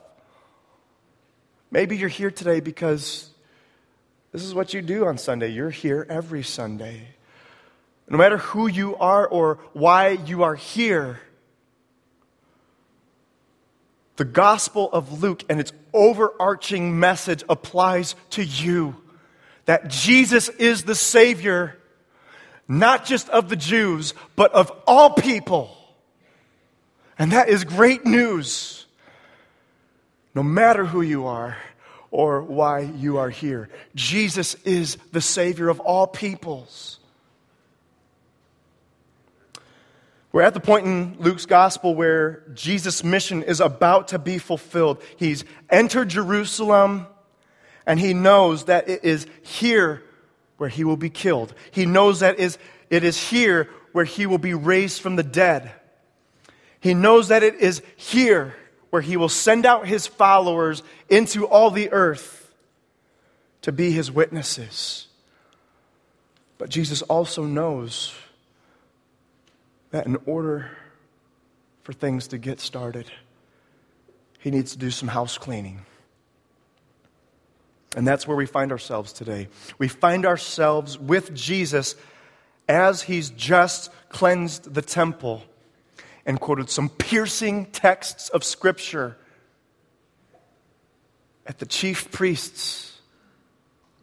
Maybe 1.72 1.98
you're 1.98 2.08
here 2.08 2.30
today 2.30 2.60
because 2.60 3.32
this 4.32 4.44
is 4.44 4.54
what 4.54 4.76
you 4.76 4.84
do 4.84 5.08
on 5.08 5.18
Sunday. 5.18 5.48
You're 5.48 5.72
here 5.72 6.06
every 6.08 6.44
Sunday. 6.44 7.08
No 8.08 8.20
matter 8.20 8.38
who 8.38 8.68
you 8.68 8.96
are 8.98 9.28
or 9.28 9.58
why 9.74 10.10
you 10.10 10.44
are 10.44 10.54
here, 10.54 11.20
the 14.20 14.26
Gospel 14.26 14.92
of 14.92 15.24
Luke 15.24 15.46
and 15.48 15.62
its 15.62 15.72
overarching 15.94 17.00
message 17.00 17.42
applies 17.48 18.16
to 18.32 18.44
you 18.44 18.94
that 19.64 19.88
Jesus 19.88 20.50
is 20.50 20.84
the 20.84 20.94
Savior 20.94 21.78
not 22.68 23.06
just 23.06 23.30
of 23.30 23.48
the 23.48 23.56
Jews, 23.56 24.14
but 24.36 24.52
of 24.52 24.74
all 24.86 25.12
people. 25.12 25.76
And 27.18 27.32
that 27.32 27.48
is 27.48 27.64
great 27.64 28.06
news. 28.06 28.86
No 30.36 30.44
matter 30.44 30.86
who 30.86 31.02
you 31.02 31.26
are 31.26 31.58
or 32.12 32.44
why 32.44 32.82
you 32.82 33.20
are 33.20 33.30
here, 33.30 33.70
Jesus 33.96 34.54
is 34.66 34.98
the 35.14 35.22
Savior 35.22 35.70
of 35.70 35.80
all 35.80 36.08
peoples. 36.08 37.00
We're 40.32 40.44
at 40.44 40.54
the 40.54 40.60
point 40.60 40.86
in 40.86 41.18
Luke's 41.20 41.46
gospel 41.46 41.96
where 41.96 42.44
Jesus' 42.54 43.04
mission 43.04 43.42
is 43.42 43.60
about 43.60 44.10
to 44.10 44.20
be 44.20 44.38
fulfilled. 44.38 45.02
He's 45.18 45.44
entered 45.70 46.10
Jerusalem 46.10 47.08
and 47.86 48.00
he 48.00 48.14
knows 48.14 48.66
that 48.66 48.88
it 48.88 49.04
is 49.04 49.26
here 49.42 50.04
where 50.58 50.70
he 50.70 50.84
will 50.84 50.98
be 50.98 51.10
killed. 51.10 51.56
He 51.72 51.88
knows 51.88 52.20
that 52.20 52.40
it 52.40 53.04
is 53.04 53.30
here 53.30 53.70
where 53.92 54.06
he 54.06 54.28
will 54.28 54.38
be 54.38 54.54
raised 54.54 55.02
from 55.02 55.16
the 55.16 55.24
dead. 55.24 55.72
He 56.80 56.94
knows 56.94 57.30
that 57.30 57.42
it 57.42 57.56
is 57.56 57.82
here 57.96 58.56
where 58.92 59.02
he 59.02 59.18
will 59.18 59.30
send 59.30 59.66
out 59.66 59.88
his 59.88 60.06
followers 60.06 60.84
into 61.10 61.48
all 61.48 61.72
the 61.72 61.92
earth 61.92 62.54
to 63.62 63.72
be 63.72 63.92
his 63.92 64.12
witnesses. 64.12 65.08
But 66.60 66.70
Jesus 66.70 67.02
also 67.04 67.44
knows 67.44 68.14
that 69.92 70.06
in 70.06 70.18
order 70.26 70.70
for 71.84 71.94
things 71.94 72.28
to 72.30 72.38
get 72.38 72.60
started, 72.60 73.10
he 74.40 74.52
needs 74.52 74.74
to 74.74 74.78
do 74.78 74.92
some 74.92 75.10
house 75.10 75.38
cleaning. 75.38 75.82
And 77.96 78.08
that's 78.08 78.28
where 78.28 78.38
we 78.38 78.46
find 78.46 78.72
ourselves 78.72 79.12
today. 79.12 79.48
We 79.78 79.88
find 79.88 80.26
ourselves 80.26 80.98
with 80.98 81.34
Jesus 81.34 81.96
as 82.68 83.02
he's 83.02 83.32
just 83.32 83.92
cleansed 84.10 84.74
the 84.74 84.84
temple 84.84 85.44
and 86.26 86.40
quoted 86.40 86.70
some 86.70 86.90
piercing 86.90 87.66
texts 87.68 88.30
of 88.30 88.44
Scripture 88.44 89.18
at 91.48 91.58
the 91.58 91.66
chief 91.66 92.12
priests 92.12 93.02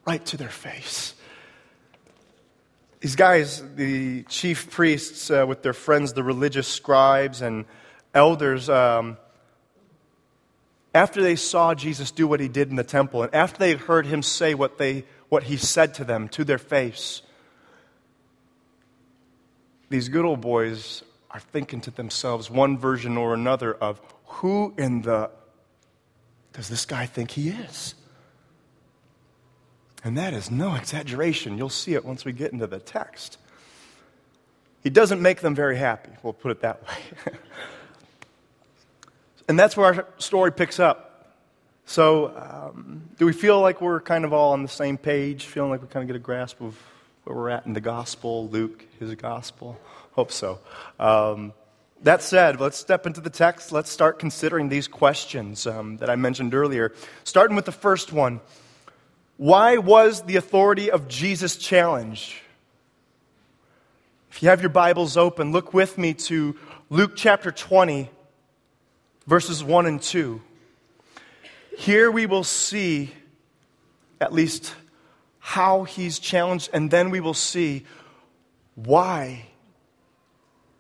right 0.05 0.25
to 0.27 0.37
their 0.37 0.49
face. 0.49 1.15
These 3.07 3.15
guys, 3.15 3.63
the 3.77 4.25
chief 4.25 4.69
priests, 4.69 5.31
uh, 5.31 5.47
with 5.47 5.63
their 5.63 5.73
friends, 5.73 6.15
the 6.15 6.25
religious 6.25 6.67
scribes 6.67 7.41
and 7.41 7.65
elders, 8.13 8.69
um, 8.69 9.17
after 10.93 11.23
they 11.23 11.37
saw 11.37 11.73
Jesus 11.73 12.11
do 12.11 12.27
what 12.27 12.41
he 12.41 12.49
did 12.49 12.69
in 12.69 12.75
the 12.75 12.83
temple, 12.83 13.23
and 13.23 13.33
after 13.33 13.61
they 13.61 13.75
heard 13.75 14.07
him 14.07 14.25
say 14.25 14.55
what, 14.55 14.79
they, 14.79 15.05
what 15.29 15.45
he 15.45 15.57
said 15.57 15.95
to 15.95 16.05
them 16.05 16.29
to 16.31 16.43
their 16.43 16.59
face, 16.59 17.23
these 19.89 20.09
good 20.09 20.25
old 20.25 20.41
boys 20.41 21.05
are 21.31 21.39
thinking 21.39 21.81
to 21.83 21.93
themselves, 21.93 22.51
one 22.51 22.77
version 22.77 23.17
or 23.17 23.35
another, 23.35 23.73
of 23.73 24.01
who 24.25 24.75
in 24.77 25.03
the 25.03 25.31
does 26.55 26.69
this 26.69 26.85
guy 26.85 27.07
think 27.07 27.31
he 27.31 27.51
is? 27.51 27.95
And 30.07 30.17
that 30.19 30.35
is 30.35 30.53
no 30.53 30.77
exaggeration. 30.77 31.59
You'll 31.59 31.69
see 31.69 31.95
it 31.95 32.05
once 32.05 32.25
we 32.25 32.31
get 32.31 32.53
into 32.53 32.69
the 32.69 32.79
text. 32.79 33.39
He 34.85 34.89
doesn't 34.89 35.21
make 35.21 35.41
them 35.41 35.53
very 35.53 35.77
happy, 35.77 36.11
we'll 36.23 36.33
put 36.33 36.53
it 36.53 36.61
that 36.61 36.81
way. 36.87 37.33
And 39.49 39.57
that's 39.57 39.77
where 39.77 39.95
our 39.95 40.09
story 40.19 40.51
picks 40.51 40.81
up. 40.81 41.37
So, 41.85 42.37
um, 42.37 43.11
do 43.17 43.27
we 43.27 43.33
feel 43.33 43.61
like 43.61 43.81
we're 43.81 44.01
kind 44.01 44.25
of 44.25 44.33
all 44.33 44.53
on 44.53 44.63
the 44.65 44.69
same 44.69 44.99
page, 44.99 45.45
feeling 45.45 45.71
like 45.71 45.83
we 45.83 45.87
kind 45.87 46.03
of 46.03 46.09
get 46.09 46.17
a 46.17 46.21
grasp 46.21 46.61
of 46.61 46.77
where 47.23 47.37
we're 47.37 47.51
at 47.51 47.65
in 47.65 47.73
the 47.73 47.81
gospel, 47.81 48.49
Luke, 48.49 48.85
his 48.99 49.15
gospel? 49.15 49.79
Hope 50.13 50.33
so. 50.33 50.59
Um, 50.99 51.53
that 52.03 52.23
said, 52.23 52.61
let's 52.61 52.77
step 52.77 53.07
into 53.07 53.21
the 53.21 53.31
text. 53.31 53.71
Let's 53.71 53.91
start 53.91 54.19
considering 54.19 54.69
these 54.69 54.89
questions 54.89 55.65
um, 55.65 55.99
that 55.99 56.11
I 56.11 56.17
mentioned 56.17 56.53
earlier. 56.53 56.93
Starting 57.23 57.55
with 57.55 57.67
the 57.67 57.73
first 57.73 58.13
one 58.13 58.41
Why 59.37 59.77
was 59.77 60.23
the 60.23 60.37
authority 60.37 60.91
of 60.91 61.09
Jesus 61.09 61.57
challenged? 61.57 62.35
If 64.31 64.43
you 64.43 64.49
have 64.49 64.63
your 64.63 64.71
Bibles 64.71 65.19
open, 65.19 65.53
look 65.53 65.75
with 65.75 65.99
me 65.99 66.15
to 66.15 66.57
Luke 66.89 67.13
chapter 67.17 67.51
20, 67.51 68.09
verses 69.27 69.63
1 69.63 69.87
and 69.87 70.01
2. 70.01 70.41
Here 71.77 72.11
we 72.11 72.25
will 72.25 72.45
see 72.45 73.13
at 74.23 74.33
least 74.33 74.75
how 75.39 75.85
he's 75.85 76.19
challenged, 76.19 76.71
and 76.73 76.91
then 76.91 77.11
we 77.11 77.21
will 77.21 77.35
see 77.35 77.85
why 78.75 79.47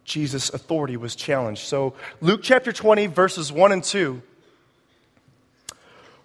Jesus' 0.04 0.48
authority 0.48 0.96
was 0.96 1.14
challenged. 1.14 1.62
So, 1.66 1.92
Luke 2.22 2.40
chapter 2.42 2.72
20, 2.72 3.06
verses 3.08 3.52
1 3.52 3.72
and 3.72 3.84
2. 3.84 4.22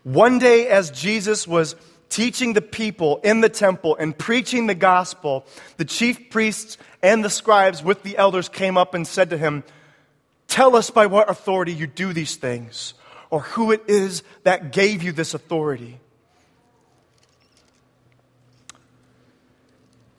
One 0.04 0.40
day, 0.40 0.68
as 0.68 0.92
Jesus 0.92 1.46
was 1.46 1.76
teaching 2.12 2.54
the 2.54 2.62
people 2.62 3.20
in 3.24 3.42
the 3.42 3.50
temple 3.50 3.96
and 3.96 4.16
preaching 4.16 4.68
the 4.68 4.76
gospel, 4.76 5.46
the 5.78 5.86
chief 5.86 6.30
priests 6.30 6.78
and 7.02 7.26
the 7.26 7.30
scribes 7.30 7.82
with 7.82 8.04
the 8.04 8.18
elders 8.18 8.50
came 8.50 8.78
up 8.78 8.94
and 8.94 9.08
said 9.08 9.32
to 9.32 9.38
him, 9.38 9.64
Tell 10.48 10.76
us 10.76 10.90
by 10.90 11.08
what 11.08 11.30
authority 11.30 11.74
you 11.74 11.88
do 11.88 12.12
these 12.12 12.36
things, 12.36 12.94
or 13.30 13.40
who 13.40 13.72
it 13.72 13.84
is 13.88 14.22
that 14.44 14.74
gave 14.74 15.02
you 15.02 15.14
this 15.14 15.34
authority. 15.34 16.00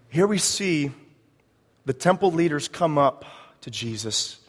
Here 0.08 0.26
we 0.26 0.38
see 0.38 0.90
the 1.84 1.92
temple 1.92 2.32
leaders 2.32 2.68
come 2.68 2.96
up 2.96 3.24
to 3.60 3.70
Jesus 3.70 4.40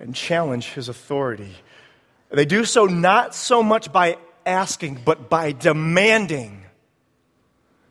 and 0.00 0.14
challenge 0.14 0.70
his 0.70 0.88
authority. 0.88 1.54
They 2.30 2.44
do 2.44 2.64
so 2.64 2.86
not 2.86 3.34
so 3.34 3.62
much 3.62 3.92
by 3.92 4.16
asking, 4.48 5.02
but 5.04 5.28
by 5.28 5.52
demanding. 5.52 6.64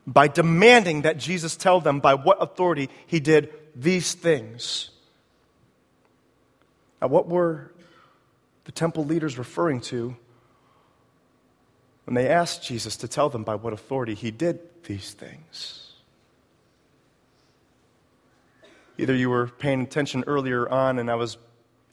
By 0.05 0.27
demanding 0.27 1.03
that 1.03 1.17
Jesus 1.17 1.55
tell 1.55 1.79
them 1.79 1.99
by 1.99 2.15
what 2.15 2.41
authority 2.41 2.89
he 3.05 3.19
did 3.19 3.53
these 3.75 4.13
things. 4.13 4.89
Now, 7.01 7.07
what 7.07 7.27
were 7.27 7.71
the 8.65 8.71
temple 8.71 9.05
leaders 9.05 9.37
referring 9.37 9.81
to 9.81 10.15
when 12.05 12.15
they 12.15 12.27
asked 12.27 12.63
Jesus 12.63 12.97
to 12.97 13.07
tell 13.07 13.29
them 13.29 13.43
by 13.43 13.55
what 13.55 13.73
authority 13.73 14.15
he 14.15 14.31
did 14.31 14.59
these 14.83 15.13
things? 15.13 15.93
Either 18.97 19.13
you 19.13 19.29
were 19.29 19.47
paying 19.47 19.81
attention 19.81 20.23
earlier 20.25 20.67
on 20.67 20.97
and 20.97 21.11
I 21.11 21.15
was 21.15 21.37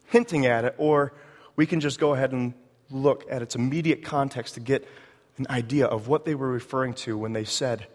hinting 0.07 0.47
at 0.47 0.65
it, 0.65 0.75
or 0.79 1.13
we 1.57 1.67
can 1.67 1.81
just 1.81 1.99
go 1.99 2.15
ahead 2.15 2.33
and 2.33 2.55
look 2.91 3.25
at 3.31 3.43
its 3.43 3.55
immediate 3.55 4.05
context 4.05 4.55
to 4.55 4.61
get 4.61 4.89
an 5.39 5.47
idea 5.51 5.87
of 5.87 6.09
what 6.09 6.25
they 6.25 6.35
were 6.35 6.51
referring 6.51 6.95
to 6.95 7.19
when 7.19 7.33
they 7.33 7.45
said 7.45 7.87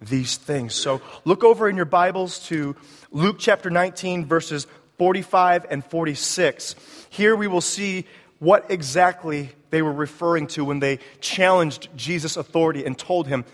these 0.00 0.36
things. 0.36 0.74
So 0.74 1.00
look 1.24 1.44
over 1.44 1.68
in 1.68 1.76
your 1.76 1.84
Bibles 1.84 2.46
to 2.48 2.76
Luke 3.10 3.36
chapter 3.38 3.70
19, 3.70 4.26
verses 4.26 4.66
45 4.98 5.66
and 5.70 5.84
46. 5.84 6.76
Here 7.10 7.34
we 7.34 7.48
will 7.48 7.60
see 7.60 8.06
what 8.38 8.70
exactly 8.70 9.50
they 9.70 9.82
were 9.82 9.92
referring 9.92 10.46
to 10.48 10.64
when 10.64 10.80
they 10.80 10.98
challenged 11.20 11.88
Jesus' 11.96 12.36
authority 12.36 12.84
and 12.84 12.98
told 12.98 13.26
him, 13.26 13.44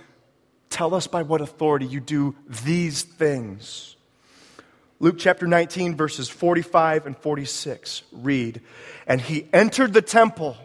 Tell 0.68 0.94
us 0.94 1.06
by 1.06 1.22
what 1.22 1.40
authority 1.40 1.86
you 1.86 2.00
do 2.00 2.36
these 2.46 3.02
things. 3.02 3.96
Luke 5.00 5.16
chapter 5.18 5.46
19, 5.46 5.96
verses 5.96 6.28
45 6.28 7.06
and 7.06 7.16
46 7.16 8.02
read, 8.12 8.60
And 9.06 9.20
he 9.20 9.48
entered 9.52 9.92
the 9.92 10.02
temple 10.02 10.56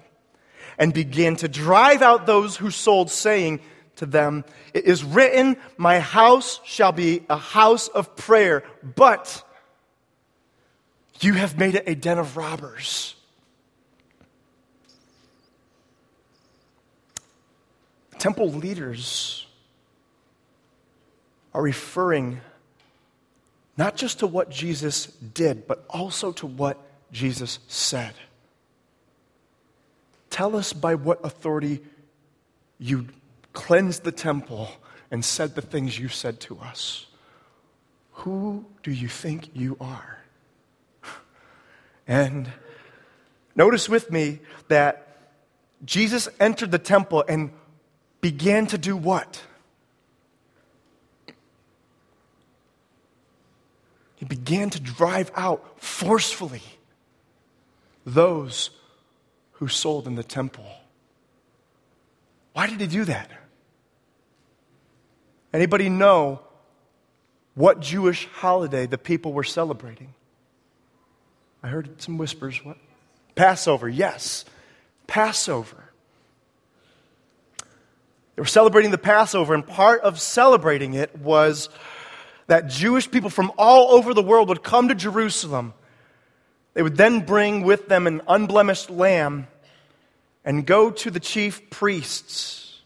and 0.77 0.93
began 0.93 1.35
to 1.37 1.47
drive 1.47 2.01
out 2.01 2.25
those 2.25 2.57
who 2.57 2.71
sold, 2.71 3.09
saying 3.09 3.61
to 3.97 4.05
them, 4.05 4.43
It 4.73 4.85
is 4.85 5.03
written, 5.03 5.57
My 5.77 5.99
house 5.99 6.59
shall 6.65 6.91
be 6.91 7.25
a 7.29 7.37
house 7.37 7.87
of 7.87 8.15
prayer, 8.15 8.63
but 8.83 9.43
you 11.21 11.33
have 11.33 11.57
made 11.57 11.75
it 11.75 11.83
a 11.87 11.95
den 11.95 12.17
of 12.17 12.37
robbers. 12.37 13.15
Temple 18.17 18.49
leaders 18.49 19.45
are 21.53 21.61
referring 21.61 22.41
not 23.77 23.95
just 23.95 24.19
to 24.19 24.27
what 24.27 24.49
Jesus 24.49 25.07
did, 25.07 25.67
but 25.67 25.85
also 25.89 26.31
to 26.33 26.47
what 26.47 26.81
Jesus 27.11 27.59
said. 27.67 28.13
Tell 30.35 30.57
us 30.57 30.73
by 30.73 30.95
what 30.95 31.23
authority 31.23 31.79
you 32.77 33.07
cleansed 33.53 34.03
the 34.03 34.11
temple 34.11 34.67
and 35.09 35.23
said 35.23 35.55
the 35.55 35.61
things 35.61 35.97
you 35.97 36.09
said 36.09 36.41
to 36.41 36.59
us. 36.59 37.05
Who 38.11 38.65
do 38.83 38.91
you 38.91 39.07
think 39.07 39.51
you 39.53 39.77
are? 39.79 40.25
And 42.05 42.51
notice 43.55 43.87
with 43.87 44.11
me 44.11 44.39
that 44.67 45.07
Jesus 45.85 46.27
entered 46.37 46.69
the 46.69 46.79
temple 46.79 47.23
and 47.29 47.51
began 48.19 48.67
to 48.67 48.77
do 48.77 48.97
what? 48.97 49.41
he 54.15 54.25
began 54.25 54.69
to 54.71 54.81
drive 54.81 55.31
out 55.33 55.81
forcefully 55.81 56.63
those 58.05 58.69
who 59.65 59.69
sold 59.69 60.05
in 60.05 60.13
the 60.13 60.23
temple. 60.23 60.63
Why 62.53 62.67
did 62.67 62.79
he 62.79 62.85
do 62.85 63.03
that? 63.05 63.31
Anybody 65.51 65.89
know 65.89 66.41
what 67.55 67.79
Jewish 67.79 68.27
holiday 68.27 68.85
the 68.85 68.99
people 68.99 69.33
were 69.33 69.43
celebrating? 69.43 70.13
I 71.63 71.69
heard 71.69 71.99
some 71.99 72.19
whispers. 72.19 72.63
What? 72.63 72.77
Passover, 73.33 73.89
yes. 73.89 74.45
Passover. 75.07 75.85
They 78.35 78.41
were 78.41 78.45
celebrating 78.45 78.91
the 78.91 78.99
Passover, 78.99 79.55
and 79.55 79.65
part 79.65 80.01
of 80.01 80.21
celebrating 80.21 80.93
it 80.93 81.17
was 81.17 81.69
that 82.45 82.67
Jewish 82.67 83.09
people 83.09 83.31
from 83.31 83.51
all 83.57 83.93
over 83.93 84.13
the 84.13 84.21
world 84.21 84.49
would 84.49 84.61
come 84.61 84.89
to 84.89 84.95
Jerusalem. 84.95 85.73
They 86.75 86.83
would 86.83 86.97
then 86.97 87.21
bring 87.21 87.63
with 87.63 87.87
them 87.87 88.05
an 88.05 88.21
unblemished 88.27 88.91
lamb 88.91 89.47
and 90.45 90.65
go 90.65 90.91
to 90.91 91.11
the 91.11 91.19
chief 91.19 91.69
priests 91.69 92.79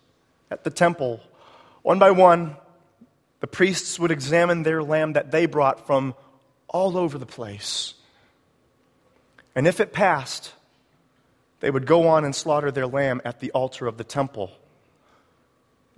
at 0.49 0.63
the 0.63 0.69
temple. 0.69 1.19
One 1.83 1.99
by 1.99 2.11
one, 2.11 2.55
the 3.41 3.47
priests 3.47 3.99
would 3.99 4.11
examine 4.11 4.63
their 4.63 4.81
lamb 4.81 5.13
that 5.13 5.31
they 5.31 5.45
brought 5.45 5.85
from 5.85 6.15
all 6.67 6.97
over 6.97 7.17
the 7.17 7.25
place. 7.25 7.93
And 9.55 9.67
if 9.67 9.79
it 9.79 9.91
passed, 9.91 10.53
they 11.59 11.69
would 11.69 11.85
go 11.85 12.07
on 12.07 12.23
and 12.23 12.33
slaughter 12.33 12.71
their 12.71 12.87
lamb 12.87 13.21
at 13.25 13.41
the 13.41 13.51
altar 13.51 13.87
of 13.87 13.97
the 13.97 14.03
temple. 14.03 14.51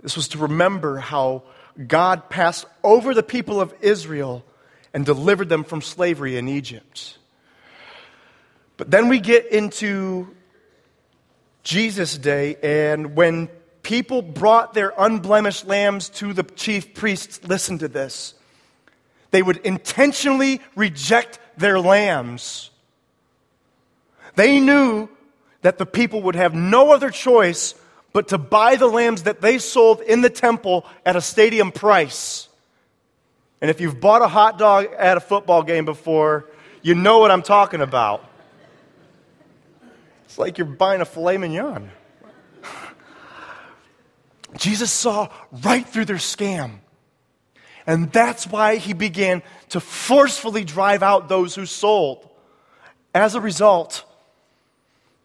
This 0.01 0.15
was 0.15 0.29
to 0.29 0.39
remember 0.39 0.97
how 0.97 1.43
God 1.87 2.29
passed 2.29 2.65
over 2.83 3.13
the 3.13 3.23
people 3.23 3.61
of 3.61 3.73
Israel 3.81 4.43
and 4.93 5.05
delivered 5.05 5.49
them 5.49 5.63
from 5.63 5.81
slavery 5.81 6.37
in 6.37 6.47
Egypt. 6.47 7.17
But 8.77 8.89
then 8.89 9.09
we 9.09 9.19
get 9.19 9.45
into 9.47 10.35
Jesus' 11.63 12.17
day, 12.17 12.55
and 12.63 13.15
when 13.15 13.47
people 13.83 14.21
brought 14.21 14.73
their 14.73 14.93
unblemished 14.97 15.65
lambs 15.65 16.09
to 16.09 16.33
the 16.33 16.43
chief 16.43 16.93
priests, 16.93 17.41
listen 17.43 17.77
to 17.79 17.87
this. 17.87 18.33
They 19.31 19.41
would 19.41 19.57
intentionally 19.57 20.61
reject 20.75 21.39
their 21.57 21.79
lambs. 21.79 22.69
They 24.35 24.59
knew 24.59 25.09
that 25.61 25.77
the 25.77 25.85
people 25.85 26.23
would 26.23 26.35
have 26.35 26.53
no 26.53 26.91
other 26.91 27.09
choice 27.09 27.75
but 28.13 28.29
to 28.29 28.37
buy 28.37 28.75
the 28.75 28.87
lambs 28.87 29.23
that 29.23 29.41
they 29.41 29.57
sold 29.57 30.01
in 30.01 30.21
the 30.21 30.29
temple 30.29 30.85
at 31.05 31.15
a 31.15 31.21
stadium 31.21 31.71
price. 31.71 32.49
And 33.61 33.69
if 33.69 33.79
you've 33.79 34.01
bought 34.01 34.21
a 34.21 34.27
hot 34.27 34.57
dog 34.57 34.87
at 34.97 35.17
a 35.17 35.21
football 35.21 35.63
game 35.63 35.85
before, 35.85 36.49
you 36.81 36.95
know 36.95 37.19
what 37.19 37.31
I'm 37.31 37.43
talking 37.43 37.79
about. 37.79 38.25
It's 40.31 40.37
like 40.37 40.57
you're 40.57 40.65
buying 40.65 41.01
a 41.01 41.05
filet 41.05 41.35
mignon. 41.35 41.91
Jesus 44.57 44.89
saw 44.89 45.27
right 45.51 45.85
through 45.85 46.05
their 46.05 46.15
scam. 46.15 46.75
And 47.85 48.09
that's 48.13 48.47
why 48.47 48.77
he 48.77 48.93
began 48.93 49.43
to 49.71 49.81
forcefully 49.81 50.63
drive 50.63 51.03
out 51.03 51.27
those 51.27 51.53
who 51.53 51.65
sold. 51.65 52.29
As 53.13 53.35
a 53.35 53.41
result, 53.41 54.05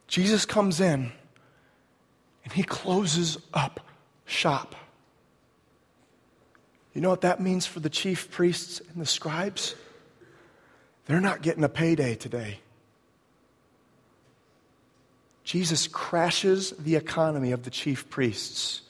Jesus 0.08 0.44
comes 0.44 0.80
in 0.80 1.12
and 2.42 2.52
he 2.52 2.64
closes 2.64 3.38
up 3.54 3.78
shop. 4.24 4.74
You 6.94 7.00
know 7.00 7.10
what 7.10 7.20
that 7.20 7.40
means 7.40 7.64
for 7.64 7.78
the 7.78 7.90
chief 7.90 8.32
priests 8.32 8.80
and 8.80 9.00
the 9.00 9.06
scribes? 9.06 9.76
They're 11.04 11.20
not 11.20 11.42
getting 11.42 11.62
a 11.62 11.68
payday 11.68 12.16
today. 12.16 12.58
Jesus 15.46 15.86
crashes 15.86 16.72
the 16.72 16.96
economy 16.96 17.52
of 17.52 17.62
the 17.62 17.70
chief 17.70 18.10
priests 18.10 18.82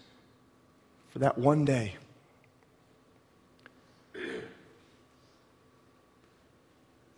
for 1.11 1.19
that 1.19 1.37
one 1.37 1.66
day. 1.66 1.97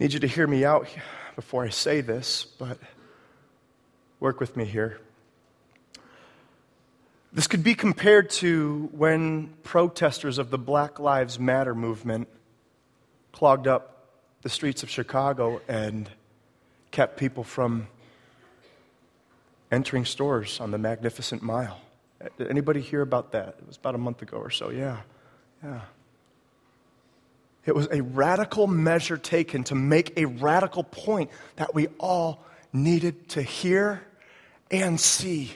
need 0.01 0.12
you 0.12 0.18
to 0.18 0.27
hear 0.27 0.46
me 0.46 0.64
out 0.64 0.88
before 1.37 1.64
I 1.64 1.68
say 1.68 2.01
this, 2.01 2.46
but 2.59 2.79
work 4.18 4.40
with 4.40 4.57
me 4.57 4.64
here. 4.64 4.98
This 7.33 7.46
could 7.46 7.62
be 7.62 7.77
compared 7.77 8.31
to 8.31 8.88
when 8.90 9.55
protesters 9.62 10.38
of 10.38 10.51
the 10.51 10.59
Black 10.59 10.98
Lives 10.98 11.38
Matter 11.38 11.77
movement 11.77 12.27
clogged 13.31 13.68
up 13.68 14.09
the 14.42 14.48
streets 14.48 14.83
of 14.83 14.90
Chicago 14.90 15.61
and 15.68 16.11
kept 16.90 17.16
people 17.18 17.44
from 17.44 17.87
entering 19.70 20.04
stores 20.04 20.61
on 20.61 20.70
the 20.70 20.78
Magnificent 20.78 21.42
Mile. 21.42 21.81
Did 22.37 22.48
anybody 22.48 22.81
hear 22.81 23.02
about 23.02 23.33
that? 23.33 23.57
It 23.61 23.66
was 23.66 23.76
about 23.76 23.94
a 23.94 23.98
month 23.98 24.22
ago 24.22 24.38
or 24.38 24.50
so. 24.50 24.70
Yeah. 24.70 24.98
Yeah. 25.62 25.81
It 27.64 27.74
was 27.74 27.88
a 27.92 28.00
radical 28.00 28.66
measure 28.66 29.18
taken 29.18 29.64
to 29.64 29.74
make 29.74 30.14
a 30.16 30.24
radical 30.24 30.85
point 30.85 31.31
that 31.57 31.74
we 31.74 31.88
all 31.98 32.42
needed 32.72 33.28
to 33.31 33.42
hear 33.42 34.02
and 34.70 34.98
see. 34.98 35.52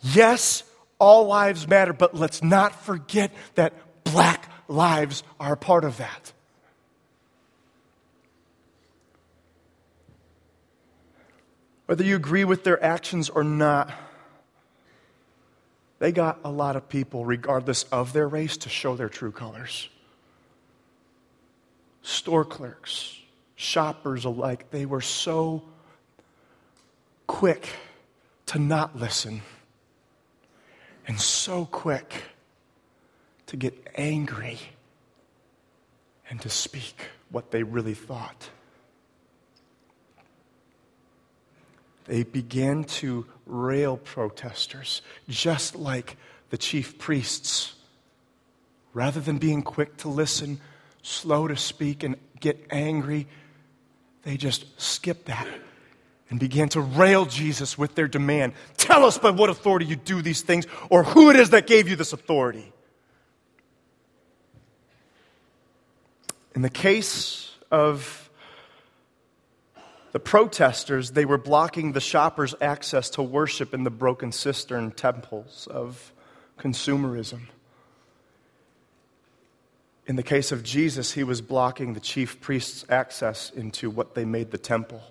Yes, 0.00 0.62
all 1.00 1.26
lives 1.26 1.66
matter, 1.66 1.92
but 1.92 2.14
let's 2.14 2.42
not 2.42 2.84
forget 2.84 3.32
that 3.56 3.72
black 4.04 4.48
lives 4.68 5.22
are 5.40 5.54
a 5.54 5.56
part 5.56 5.84
of 5.84 5.96
that. 5.96 6.33
Whether 11.86 12.04
you 12.04 12.16
agree 12.16 12.44
with 12.44 12.64
their 12.64 12.82
actions 12.82 13.28
or 13.28 13.44
not, 13.44 13.92
they 15.98 16.12
got 16.12 16.40
a 16.44 16.50
lot 16.50 16.76
of 16.76 16.88
people, 16.88 17.24
regardless 17.24 17.84
of 17.84 18.12
their 18.12 18.28
race, 18.28 18.56
to 18.58 18.68
show 18.68 18.96
their 18.96 19.08
true 19.08 19.32
colors. 19.32 19.88
Store 22.02 22.44
clerks, 22.44 23.18
shoppers 23.54 24.24
alike, 24.24 24.70
they 24.70 24.86
were 24.86 25.00
so 25.00 25.62
quick 27.26 27.68
to 28.46 28.58
not 28.58 28.96
listen 28.96 29.42
and 31.06 31.20
so 31.20 31.66
quick 31.66 32.22
to 33.46 33.56
get 33.56 33.74
angry 33.94 34.58
and 36.30 36.40
to 36.40 36.48
speak 36.48 37.08
what 37.30 37.50
they 37.50 37.62
really 37.62 37.94
thought. 37.94 38.48
They 42.06 42.22
began 42.22 42.84
to 42.84 43.26
rail 43.46 43.96
protesters, 43.96 45.02
just 45.28 45.74
like 45.74 46.16
the 46.50 46.58
chief 46.58 46.98
priests. 46.98 47.74
Rather 48.92 49.20
than 49.20 49.38
being 49.38 49.62
quick 49.62 49.96
to 49.98 50.08
listen, 50.08 50.60
slow 51.02 51.48
to 51.48 51.56
speak, 51.56 52.02
and 52.02 52.16
get 52.40 52.64
angry, 52.70 53.26
they 54.22 54.36
just 54.36 54.66
skipped 54.80 55.26
that 55.26 55.48
and 56.30 56.38
began 56.38 56.68
to 56.70 56.80
rail 56.80 57.26
Jesus 57.26 57.76
with 57.76 57.94
their 57.94 58.08
demand 58.08 58.54
Tell 58.84 59.06
us 59.06 59.16
by 59.16 59.30
what 59.30 59.48
authority 59.48 59.86
you 59.86 59.96
do 59.96 60.20
these 60.20 60.42
things, 60.42 60.66
or 60.90 61.04
who 61.04 61.30
it 61.30 61.36
is 61.36 61.50
that 61.50 61.66
gave 61.66 61.88
you 61.88 61.96
this 61.96 62.12
authority. 62.12 62.70
In 66.54 66.60
the 66.60 66.68
case 66.68 67.56
of 67.70 68.23
the 70.14 70.20
protesters, 70.20 71.10
they 71.10 71.24
were 71.24 71.38
blocking 71.38 71.90
the 71.90 72.00
shoppers' 72.00 72.54
access 72.60 73.10
to 73.10 73.22
worship 73.22 73.74
in 73.74 73.82
the 73.82 73.90
broken 73.90 74.30
cistern 74.30 74.92
temples 74.92 75.66
of 75.68 76.12
consumerism. 76.56 77.40
In 80.06 80.14
the 80.14 80.22
case 80.22 80.52
of 80.52 80.62
Jesus, 80.62 81.10
he 81.10 81.24
was 81.24 81.40
blocking 81.40 81.94
the 81.94 82.00
chief 82.00 82.40
priests' 82.40 82.84
access 82.88 83.50
into 83.50 83.90
what 83.90 84.14
they 84.14 84.24
made 84.24 84.52
the 84.52 84.58
temple 84.58 85.02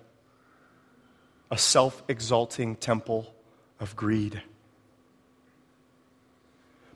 a 1.50 1.58
self 1.58 2.02
exalting 2.08 2.74
temple 2.74 3.34
of 3.78 3.94
greed. 3.94 4.40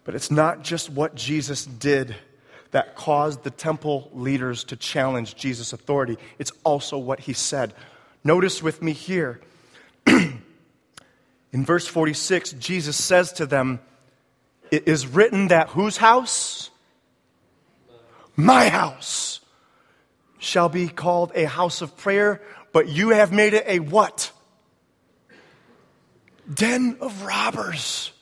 But 0.05 0.15
it's 0.15 0.31
not 0.31 0.65
just 0.65 0.89
what 0.89 1.15
Jesus 1.15 1.67
did 1.67 2.17
that 2.71 2.97
caused 2.97 3.43
the 3.43 3.51
temple 3.51 4.11
leaders 4.15 4.65
to 4.65 4.77
challenge 4.77 5.35
Jesus' 5.35 5.75
authority, 5.75 6.17
it's 6.39 6.53
also 6.65 6.97
what 6.97 7.21
he 7.21 7.35
said. 7.35 7.75
Notice 8.29 8.63
with 8.63 8.83
me 8.83 8.93
here. 8.93 9.41
In 10.07 10.41
verse 11.65 11.87
46, 11.87 12.53
Jesus 12.59 13.03
says 13.03 13.33
to 13.33 13.47
them, 13.47 13.81
It 14.71 14.87
is 14.87 15.07
written 15.07 15.49
that 15.49 15.71
whose 15.71 15.97
house? 15.97 16.69
My 18.37 18.69
house 18.69 19.41
shall 20.39 20.69
be 20.69 20.89
called 20.89 21.33
a 21.35 21.45
house 21.45 21.81
of 21.81 21.97
prayer, 21.97 22.43
but 22.71 22.87
you 22.87 23.09
have 23.09 23.33
made 23.33 23.55
it 23.55 23.65
a 23.67 23.79
what? 23.79 24.31
den 26.53 26.99
of 27.01 27.23
robbers. 27.23 28.13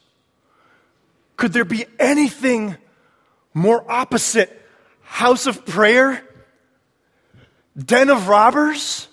Could 1.36 1.52
there 1.52 1.64
be 1.64 1.84
anything 1.98 2.76
more 3.54 3.84
opposite? 3.90 4.56
House 5.02 5.48
of 5.48 5.66
prayer? 5.66 6.24
Den 7.76 8.08
of 8.08 8.28
robbers? 8.28 9.08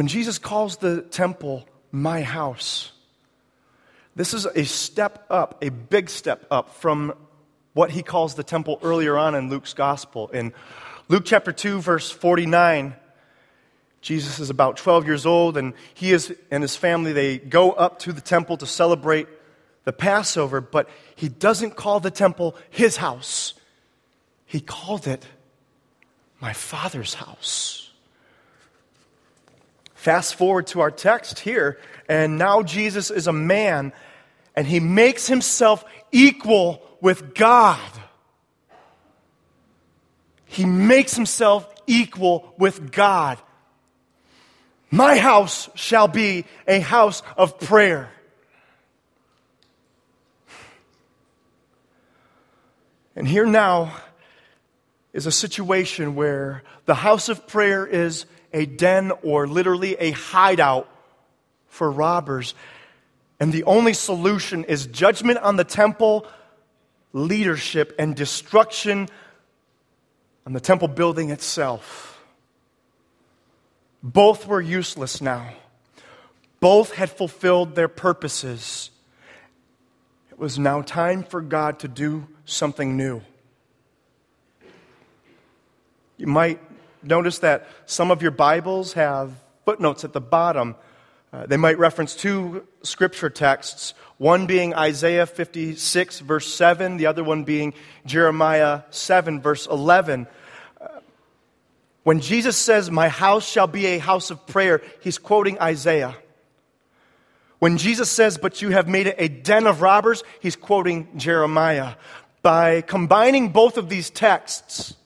When 0.00 0.06
Jesus 0.06 0.38
calls 0.38 0.78
the 0.78 1.02
temple 1.02 1.68
my 1.92 2.22
house, 2.22 2.90
this 4.16 4.32
is 4.32 4.46
a 4.46 4.64
step 4.64 5.26
up, 5.28 5.62
a 5.62 5.68
big 5.68 6.08
step 6.08 6.46
up 6.50 6.72
from 6.76 7.12
what 7.74 7.90
he 7.90 8.02
calls 8.02 8.34
the 8.34 8.42
temple 8.42 8.78
earlier 8.82 9.18
on 9.18 9.34
in 9.34 9.50
Luke's 9.50 9.74
gospel. 9.74 10.28
In 10.28 10.54
Luke 11.08 11.24
chapter 11.26 11.52
2, 11.52 11.82
verse 11.82 12.10
49, 12.10 12.96
Jesus 14.00 14.38
is 14.38 14.48
about 14.48 14.78
12 14.78 15.06
years 15.06 15.26
old, 15.26 15.58
and 15.58 15.74
he 15.92 16.12
is, 16.12 16.34
and 16.50 16.62
his 16.62 16.76
family, 16.76 17.12
they 17.12 17.36
go 17.36 17.72
up 17.72 17.98
to 17.98 18.14
the 18.14 18.22
temple 18.22 18.56
to 18.56 18.66
celebrate 18.66 19.28
the 19.84 19.92
Passover, 19.92 20.62
but 20.62 20.88
he 21.14 21.28
doesn't 21.28 21.76
call 21.76 22.00
the 22.00 22.10
temple 22.10 22.56
his 22.70 22.96
house. 22.96 23.52
He 24.46 24.62
called 24.62 25.06
it 25.06 25.26
my 26.40 26.54
father's 26.54 27.12
house. 27.12 27.89
Fast 30.00 30.36
forward 30.36 30.66
to 30.68 30.80
our 30.80 30.90
text 30.90 31.40
here, 31.40 31.78
and 32.08 32.38
now 32.38 32.62
Jesus 32.62 33.10
is 33.10 33.26
a 33.26 33.34
man, 33.34 33.92
and 34.56 34.66
he 34.66 34.80
makes 34.80 35.26
himself 35.26 35.84
equal 36.10 36.80
with 37.02 37.34
God. 37.34 37.78
He 40.46 40.64
makes 40.64 41.14
himself 41.14 41.70
equal 41.86 42.54
with 42.56 42.90
God. 42.90 43.36
My 44.90 45.18
house 45.18 45.68
shall 45.74 46.08
be 46.08 46.46
a 46.66 46.80
house 46.80 47.22
of 47.36 47.60
prayer. 47.60 48.10
And 53.14 53.28
here 53.28 53.44
now 53.44 53.94
is 55.12 55.26
a 55.26 55.32
situation 55.32 56.14
where 56.14 56.62
the 56.86 56.94
house 56.94 57.28
of 57.28 57.46
prayer 57.46 57.86
is 57.86 58.24
a 58.52 58.66
den 58.66 59.12
or 59.22 59.46
literally 59.46 59.94
a 59.96 60.10
hideout 60.10 60.88
for 61.66 61.90
robbers. 61.90 62.54
And 63.38 63.52
the 63.52 63.64
only 63.64 63.94
solution 63.94 64.64
is 64.64 64.86
judgment 64.86 65.38
on 65.38 65.56
the 65.56 65.64
temple 65.64 66.26
leadership 67.12 67.94
and 67.98 68.14
destruction 68.14 69.08
on 70.46 70.52
the 70.52 70.60
temple 70.60 70.88
building 70.88 71.30
itself. 71.30 72.22
Both 74.02 74.46
were 74.46 74.60
useless 74.60 75.20
now. 75.20 75.52
Both 76.60 76.94
had 76.94 77.10
fulfilled 77.10 77.74
their 77.74 77.88
purposes. 77.88 78.90
It 80.30 80.38
was 80.38 80.58
now 80.58 80.82
time 80.82 81.22
for 81.22 81.40
God 81.40 81.80
to 81.80 81.88
do 81.88 82.26
something 82.44 82.96
new. 82.96 83.22
You 86.16 86.26
might 86.26 86.60
notice 87.02 87.40
that 87.40 87.66
some 87.86 88.10
of 88.10 88.22
your 88.22 88.30
Bibles 88.30 88.94
have 88.94 89.32
footnotes 89.64 90.04
at 90.04 90.12
the 90.12 90.20
bottom 90.20 90.74
uh, 91.32 91.46
they 91.46 91.56
might 91.56 91.78
reference 91.78 92.16
two 92.16 92.66
scripture 92.82 93.30
texts, 93.30 93.94
one 94.18 94.46
being 94.46 94.74
Isaiah 94.74 95.26
56, 95.26 96.20
verse 96.20 96.52
7, 96.52 96.96
the 96.96 97.06
other 97.06 97.22
one 97.22 97.44
being 97.44 97.72
Jeremiah 98.04 98.82
7, 98.90 99.40
verse 99.40 99.66
11. 99.68 100.26
Uh, 100.80 100.88
when 102.02 102.20
Jesus 102.20 102.56
says, 102.56 102.90
My 102.90 103.08
house 103.08 103.48
shall 103.48 103.68
be 103.68 103.86
a 103.86 103.98
house 103.98 104.32
of 104.32 104.44
prayer, 104.48 104.82
he's 105.02 105.18
quoting 105.18 105.60
Isaiah. 105.60 106.16
When 107.60 107.78
Jesus 107.78 108.10
says, 108.10 108.36
But 108.36 108.60
you 108.60 108.70
have 108.70 108.88
made 108.88 109.06
it 109.06 109.14
a 109.18 109.28
den 109.28 109.68
of 109.68 109.82
robbers, 109.82 110.24
he's 110.40 110.56
quoting 110.56 111.16
Jeremiah. 111.16 111.94
By 112.42 112.80
combining 112.80 113.50
both 113.50 113.76
of 113.76 113.88
these 113.88 114.10
texts 114.10 114.96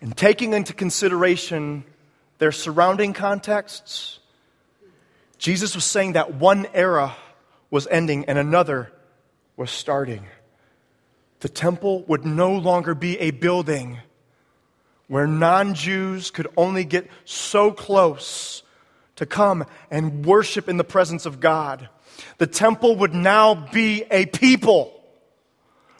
and 0.00 0.16
taking 0.16 0.52
into 0.52 0.72
consideration 0.72 1.84
their 2.38 2.52
surrounding 2.52 3.12
contexts, 3.12 4.20
Jesus 5.38 5.74
was 5.74 5.84
saying 5.84 6.12
that 6.12 6.34
one 6.34 6.66
era 6.72 7.14
was 7.70 7.86
ending 7.90 8.24
and 8.26 8.38
another 8.38 8.92
was 9.56 9.70
starting. 9.70 10.24
The 11.40 11.48
temple 11.48 12.04
would 12.04 12.24
no 12.24 12.56
longer 12.56 12.94
be 12.94 13.18
a 13.18 13.30
building 13.30 13.98
where 15.06 15.26
non 15.26 15.74
Jews 15.74 16.30
could 16.30 16.48
only 16.56 16.84
get 16.84 17.08
so 17.24 17.72
close 17.72 18.62
to 19.16 19.26
come 19.26 19.64
and 19.90 20.24
worship 20.24 20.68
in 20.68 20.76
the 20.76 20.84
presence 20.84 21.26
of 21.26 21.40
God. 21.40 21.88
The 22.38 22.46
temple 22.46 22.96
would 22.96 23.14
now 23.14 23.54
be 23.54 24.04
a 24.10 24.26
people 24.26 24.97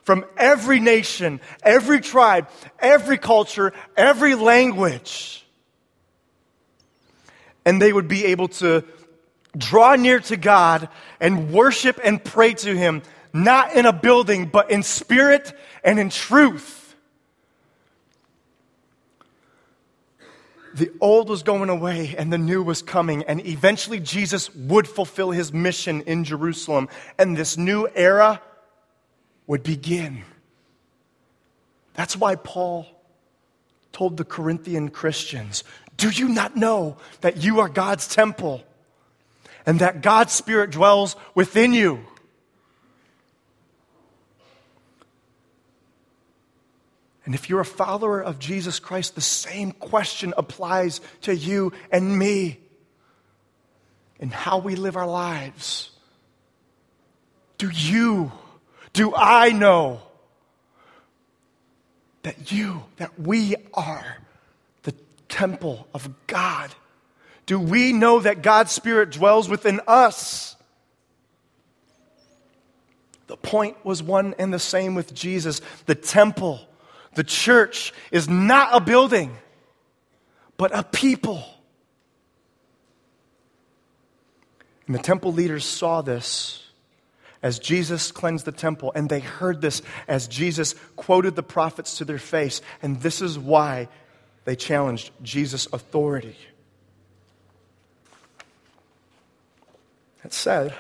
from 0.08 0.24
every 0.38 0.80
nation, 0.80 1.38
every 1.62 2.00
tribe, 2.00 2.48
every 2.78 3.18
culture, 3.18 3.74
every 3.94 4.34
language. 4.34 5.44
And 7.66 7.82
they 7.82 7.92
would 7.92 8.08
be 8.08 8.24
able 8.24 8.48
to 8.48 8.84
draw 9.54 9.96
near 9.96 10.20
to 10.20 10.38
God 10.38 10.88
and 11.20 11.52
worship 11.52 12.00
and 12.02 12.24
pray 12.24 12.54
to 12.54 12.74
Him, 12.74 13.02
not 13.34 13.74
in 13.74 13.84
a 13.84 13.92
building, 13.92 14.46
but 14.46 14.70
in 14.70 14.82
spirit 14.82 15.52
and 15.84 15.98
in 15.98 16.08
truth. 16.08 16.76
the 20.74 20.92
old 21.00 21.28
was 21.28 21.42
going 21.42 21.68
away 21.68 22.14
and 22.16 22.32
the 22.32 22.38
new 22.38 22.62
was 22.62 22.82
coming, 22.82 23.24
and 23.24 23.44
eventually 23.44 23.98
Jesus 23.98 24.54
would 24.54 24.86
fulfill 24.86 25.32
his 25.32 25.52
mission 25.52 26.02
in 26.02 26.22
Jerusalem, 26.22 26.88
and 27.18 27.36
this 27.36 27.58
new 27.58 27.88
era 27.94 28.40
would 29.48 29.64
begin. 29.64 30.22
That's 31.94 32.16
why 32.16 32.36
Paul 32.36 32.86
told 33.92 34.16
the 34.16 34.24
Corinthian 34.24 34.90
Christians 34.90 35.64
Do 35.96 36.10
you 36.10 36.28
not 36.28 36.56
know 36.56 36.98
that 37.22 37.38
you 37.38 37.58
are 37.58 37.68
God's 37.68 38.06
temple 38.06 38.62
and 39.66 39.80
that 39.80 40.02
God's 40.02 40.32
Spirit 40.32 40.70
dwells 40.70 41.16
within 41.34 41.72
you? 41.72 42.04
And 47.28 47.34
if 47.34 47.50
you're 47.50 47.60
a 47.60 47.64
follower 47.64 48.22
of 48.22 48.38
Jesus 48.38 48.78
Christ, 48.78 49.14
the 49.14 49.20
same 49.20 49.72
question 49.72 50.32
applies 50.38 51.02
to 51.22 51.36
you 51.36 51.72
and 51.90 52.18
me 52.18 52.58
in 54.18 54.30
how 54.30 54.58
we 54.58 54.76
live 54.76 54.96
our 54.96 55.06
lives. 55.06 55.90
Do 57.58 57.68
you, 57.70 58.32
do 58.92 59.14
I 59.14 59.50
know 59.50 60.00
that 62.22 62.50
you, 62.52 62.84
that 62.96 63.18
we 63.18 63.56
are 63.74 64.18
the 64.82 64.94
temple 65.28 65.86
of 65.94 66.08
God? 66.26 66.74
Do 67.46 67.58
we 67.58 67.92
know 67.92 68.20
that 68.20 68.42
God's 68.42 68.72
Spirit 68.72 69.10
dwells 69.10 69.48
within 69.48 69.80
us? 69.86 70.56
The 73.26 73.36
point 73.36 73.76
was 73.84 74.02
one 74.02 74.34
and 74.38 74.52
the 74.52 74.58
same 74.58 74.94
with 74.94 75.14
Jesus. 75.14 75.60
The 75.86 75.94
temple 75.94 76.68
the 77.18 77.24
church 77.24 77.92
is 78.12 78.28
not 78.28 78.68
a 78.72 78.80
building, 78.80 79.36
but 80.56 80.70
a 80.72 80.84
people. 80.84 81.42
And 84.86 84.94
the 84.94 85.00
temple 85.00 85.32
leaders 85.32 85.64
saw 85.64 86.00
this 86.00 86.62
as 87.42 87.58
Jesus 87.58 88.10
cleansed 88.10 88.44
the 88.44 88.52
temple, 88.52 88.92
and 88.94 89.08
they 89.08 89.20
heard 89.20 89.60
this 89.60 89.82
as 90.08 90.26
Jesus 90.26 90.74
quoted 90.96 91.36
the 91.36 91.42
prophets 91.42 91.98
to 91.98 92.04
their 92.04 92.18
face. 92.18 92.60
And 92.82 93.00
this 93.00 93.22
is 93.22 93.38
why 93.38 93.88
they 94.44 94.56
challenged 94.56 95.10
Jesus' 95.22 95.68
authority. 95.72 96.36
That 100.22 100.32
said, 100.32 100.74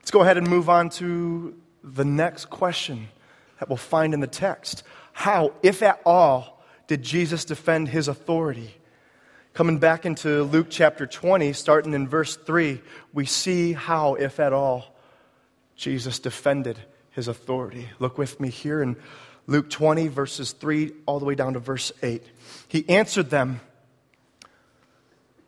let's 0.00 0.10
go 0.10 0.22
ahead 0.22 0.36
and 0.36 0.48
move 0.48 0.68
on 0.68 0.90
to 0.90 1.54
the 1.84 2.04
next 2.04 2.46
question 2.46 3.08
that 3.60 3.68
we'll 3.68 3.76
find 3.76 4.14
in 4.14 4.20
the 4.20 4.26
text. 4.26 4.82
How, 5.12 5.52
if 5.62 5.82
at 5.82 6.00
all, 6.04 6.62
did 6.86 7.02
Jesus 7.02 7.44
defend 7.44 7.88
his 7.88 8.08
authority? 8.08 8.74
Coming 9.54 9.78
back 9.78 10.06
into 10.06 10.44
Luke 10.44 10.68
chapter 10.70 11.06
20, 11.06 11.52
starting 11.52 11.94
in 11.94 12.08
verse 12.08 12.36
3, 12.36 12.80
we 13.12 13.26
see 13.26 13.72
how, 13.72 14.14
if 14.14 14.40
at 14.40 14.52
all, 14.52 14.94
Jesus 15.78 16.18
defended 16.18 16.78
his 17.12 17.28
authority. 17.28 17.88
Look 18.00 18.18
with 18.18 18.40
me 18.40 18.50
here 18.50 18.82
in 18.82 18.96
Luke 19.46 19.70
20, 19.70 20.08
verses 20.08 20.52
3 20.52 20.92
all 21.06 21.20
the 21.20 21.24
way 21.24 21.36
down 21.36 21.54
to 21.54 21.60
verse 21.60 21.92
8. 22.02 22.22
He 22.66 22.86
answered 22.88 23.30
them, 23.30 23.60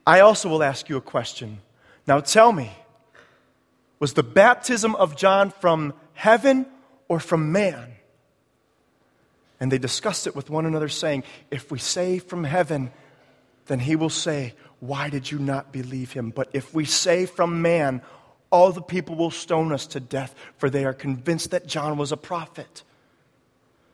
I 0.07 0.21
also 0.21 0.49
will 0.49 0.63
ask 0.63 0.89
you 0.89 0.97
a 0.97 1.03
question. 1.03 1.61
Now 2.07 2.21
tell 2.21 2.53
me, 2.53 2.71
was 3.99 4.15
the 4.15 4.23
baptism 4.23 4.95
of 4.95 5.17
John 5.17 5.51
from 5.51 5.93
heaven 6.15 6.65
or 7.09 7.21
from 7.21 7.53
man? 7.53 7.93
And 9.59 9.71
they 9.71 9.79
discussed 9.79 10.27
it 10.27 10.35
with 10.35 10.49
one 10.49 10.65
another, 10.65 10.89
saying, 10.89 11.25
If 11.51 11.71
we 11.71 11.79
say 11.79 12.19
from 12.19 12.45
heaven, 12.45 12.93
then 13.67 13.81
he 13.81 13.97
will 13.97 14.09
say, 14.09 14.55
Why 14.79 15.11
did 15.11 15.31
you 15.31 15.39
not 15.39 15.73
believe 15.73 16.13
him? 16.13 16.31
But 16.31 16.49
if 16.55 16.73
we 16.73 16.87
say 16.87 17.27
from 17.27 17.61
man, 17.61 18.01
all 18.51 18.73
the 18.73 18.83
people 18.83 19.15
will 19.15 19.31
stone 19.31 19.73
us 19.73 19.87
to 19.89 20.01
death, 20.01 20.35
for 20.59 20.69
they 20.69 20.85
are 20.85 20.93
convinced 20.93 21.51
that 21.53 21.67
John 21.67 21.97
was 21.97 22.13
a 22.13 22.17
prophet. 22.17 22.83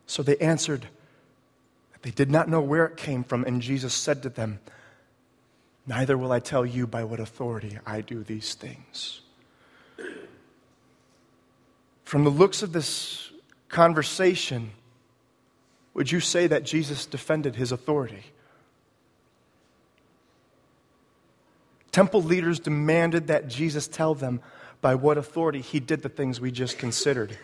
So 0.07 0.23
they 0.23 0.37
answered, 0.39 0.89
that 1.93 2.03
They 2.03 2.11
did 2.11 2.31
not 2.31 2.49
know 2.49 2.61
where 2.61 2.87
it 2.87 2.97
came 2.97 3.23
from, 3.23 3.45
and 3.45 3.61
Jesus 3.61 3.93
said 3.95 4.23
to 4.23 4.29
them, 4.29 4.61
Neither 5.87 6.19
will 6.19 6.33
I 6.33 6.41
tell 6.41 6.67
you 6.67 6.87
by 6.87 7.05
what 7.05 7.21
authority 7.21 7.79
I 7.87 8.01
do 8.01 8.25
these 8.25 8.55
things. 8.55 9.21
From 12.03 12.25
the 12.25 12.31
looks 12.31 12.63
of 12.63 12.73
this 12.73 13.31
conversation, 13.69 14.73
would 15.95 16.11
you 16.11 16.21
say 16.21 16.47
that 16.47 16.65
Jesus 16.65 17.07
defended 17.07 17.57
his 17.57 17.73
authority? 17.73 18.25
Temple 21.97 22.23
leaders 22.23 22.61
demanded 22.61 23.29
that 23.29 23.49
Jesus 23.49 23.89
tell 23.89 24.15
them 24.15 24.43
by 24.83 24.95
what 24.95 25.17
authority 25.17 25.63
he 25.63 25.81
did 25.81 26.03
the 26.03 26.11
things 26.11 26.39
we 26.39 26.51
just 26.51 26.77
considered. 26.77 27.39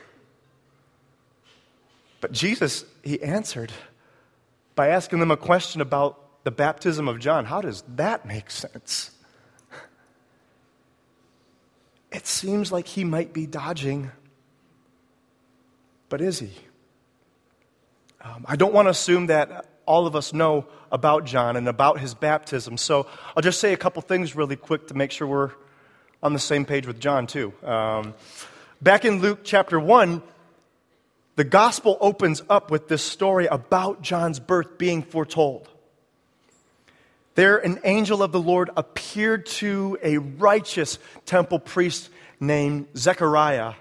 But 2.21 2.33
Jesus, 2.33 2.85
he 3.03 3.23
answered 3.23 3.73
by 4.75 4.89
asking 4.89 5.21
them 5.21 5.31
a 5.31 5.39
question 5.39 5.81
about 5.81 6.45
the 6.45 6.51
baptism 6.51 7.09
of 7.09 7.19
John. 7.19 7.47
How 7.47 7.63
does 7.63 7.83
that 7.97 8.27
make 8.27 8.51
sense? 8.51 9.13
It 12.11 12.27
seems 12.27 12.71
like 12.71 12.87
he 12.87 13.05
might 13.05 13.33
be 13.33 13.47
dodging, 13.47 14.11
but 16.11 16.21
is 16.21 16.41
he? 16.41 16.53
Um, 18.21 18.45
I 18.47 18.57
don't 18.57 18.75
want 18.75 18.85
to 18.85 18.91
assume 18.91 19.29
that 19.29 19.72
all 19.87 20.07
of 20.07 20.17
us 20.17 20.33
know 20.33 20.67
about 20.91 21.25
John 21.25 21.57
and 21.57 21.69
about 21.69 21.99
his 22.01 22.15
baptism. 22.15 22.77
So 22.77 23.07
I'll 23.37 23.43
just 23.43 23.61
say 23.61 23.73
a 23.73 23.77
couple 23.77 24.03
things 24.03 24.37
really 24.37 24.57
quick 24.57 24.89
to 24.89 24.95
make 24.95 25.11
sure 25.11 25.27
we're 25.27 25.53
on 26.23 26.33
the 26.33 26.39
same 26.39 26.65
page 26.65 26.87
with 26.87 27.01
John, 27.01 27.27
too. 27.27 27.53
Um, 27.65 28.15
back 28.81 29.05
in 29.05 29.21
Luke 29.21 29.41
chapter 29.43 29.81
1, 29.81 30.23
the 31.37 31.45
gospel 31.45 31.97
opens 32.01 32.43
up 32.51 32.71
with 32.71 32.89
this 32.89 33.03
story 33.03 33.47
about 33.47 34.03
John's 34.03 34.39
birth 34.39 34.79
being 34.79 35.03
foretold. 35.03 35.69
There, 37.35 37.57
an 37.57 37.81
angel 37.85 38.23
of 38.23 38.31
the 38.31 38.41
Lord 38.41 38.69
appeared 38.77 39.47
to 39.47 39.99
a 40.03 40.19
righteous 40.19 40.99
temple 41.25 41.59
priest 41.59 42.11
named 42.39 42.89
Zechariah. 42.95 43.73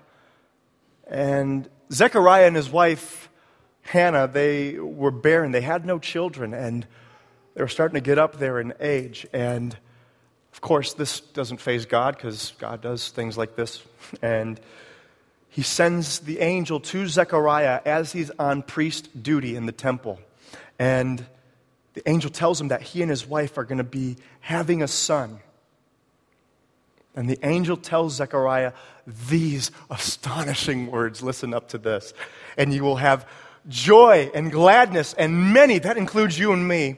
And 1.05 1.67
Zechariah 1.91 2.47
and 2.47 2.55
his 2.55 2.69
wife 2.69 3.29
Hannah, 3.81 4.27
they 4.27 4.79
were 4.79 5.11
barren. 5.11 5.51
They 5.51 5.61
had 5.61 5.85
no 5.85 5.99
children, 5.99 6.53
and 6.53 6.85
they 7.55 7.61
were 7.61 7.67
starting 7.67 7.95
to 7.95 8.01
get 8.01 8.17
up 8.17 8.37
there 8.37 8.59
in 8.59 8.73
age. 8.79 9.27
And 9.33 9.75
of 10.53 10.61
course, 10.61 10.93
this 10.93 11.19
doesn't 11.19 11.61
faze 11.61 11.85
God 11.85 12.15
because 12.15 12.53
God 12.59 12.81
does 12.81 13.09
things 13.09 13.37
like 13.37 13.55
this. 13.55 13.83
And 14.21 14.59
he 15.49 15.63
sends 15.63 16.19
the 16.19 16.39
angel 16.39 16.79
to 16.79 17.07
Zechariah 17.07 17.81
as 17.85 18.13
he's 18.13 18.31
on 18.39 18.63
priest 18.63 19.21
duty 19.21 19.55
in 19.55 19.65
the 19.65 19.73
temple. 19.73 20.17
And 20.79 21.25
the 21.93 22.07
angel 22.09 22.31
tells 22.31 22.59
him 22.59 22.69
that 22.69 22.81
he 22.81 23.01
and 23.01 23.09
his 23.09 23.27
wife 23.27 23.57
are 23.57 23.65
going 23.65 23.77
to 23.77 23.83
be 23.83 24.15
having 24.39 24.81
a 24.81 24.87
son. 24.87 25.39
And 27.15 27.29
the 27.29 27.37
angel 27.45 27.75
tells 27.75 28.15
Zechariah 28.15 28.71
these 29.05 29.71
astonishing 29.89 30.89
words. 30.89 31.21
Listen 31.21 31.53
up 31.53 31.67
to 31.69 31.77
this. 31.77 32.13
And 32.57 32.73
you 32.73 32.83
will 32.83 32.95
have 32.95 33.27
joy 33.67 34.32
and 34.34 34.52
gladness, 34.52 35.13
and 35.13 35.54
many, 35.54 35.80
that 35.80 35.97
includes 35.97 36.38
you 36.38 36.54
and 36.54 36.67
me, 36.67 36.97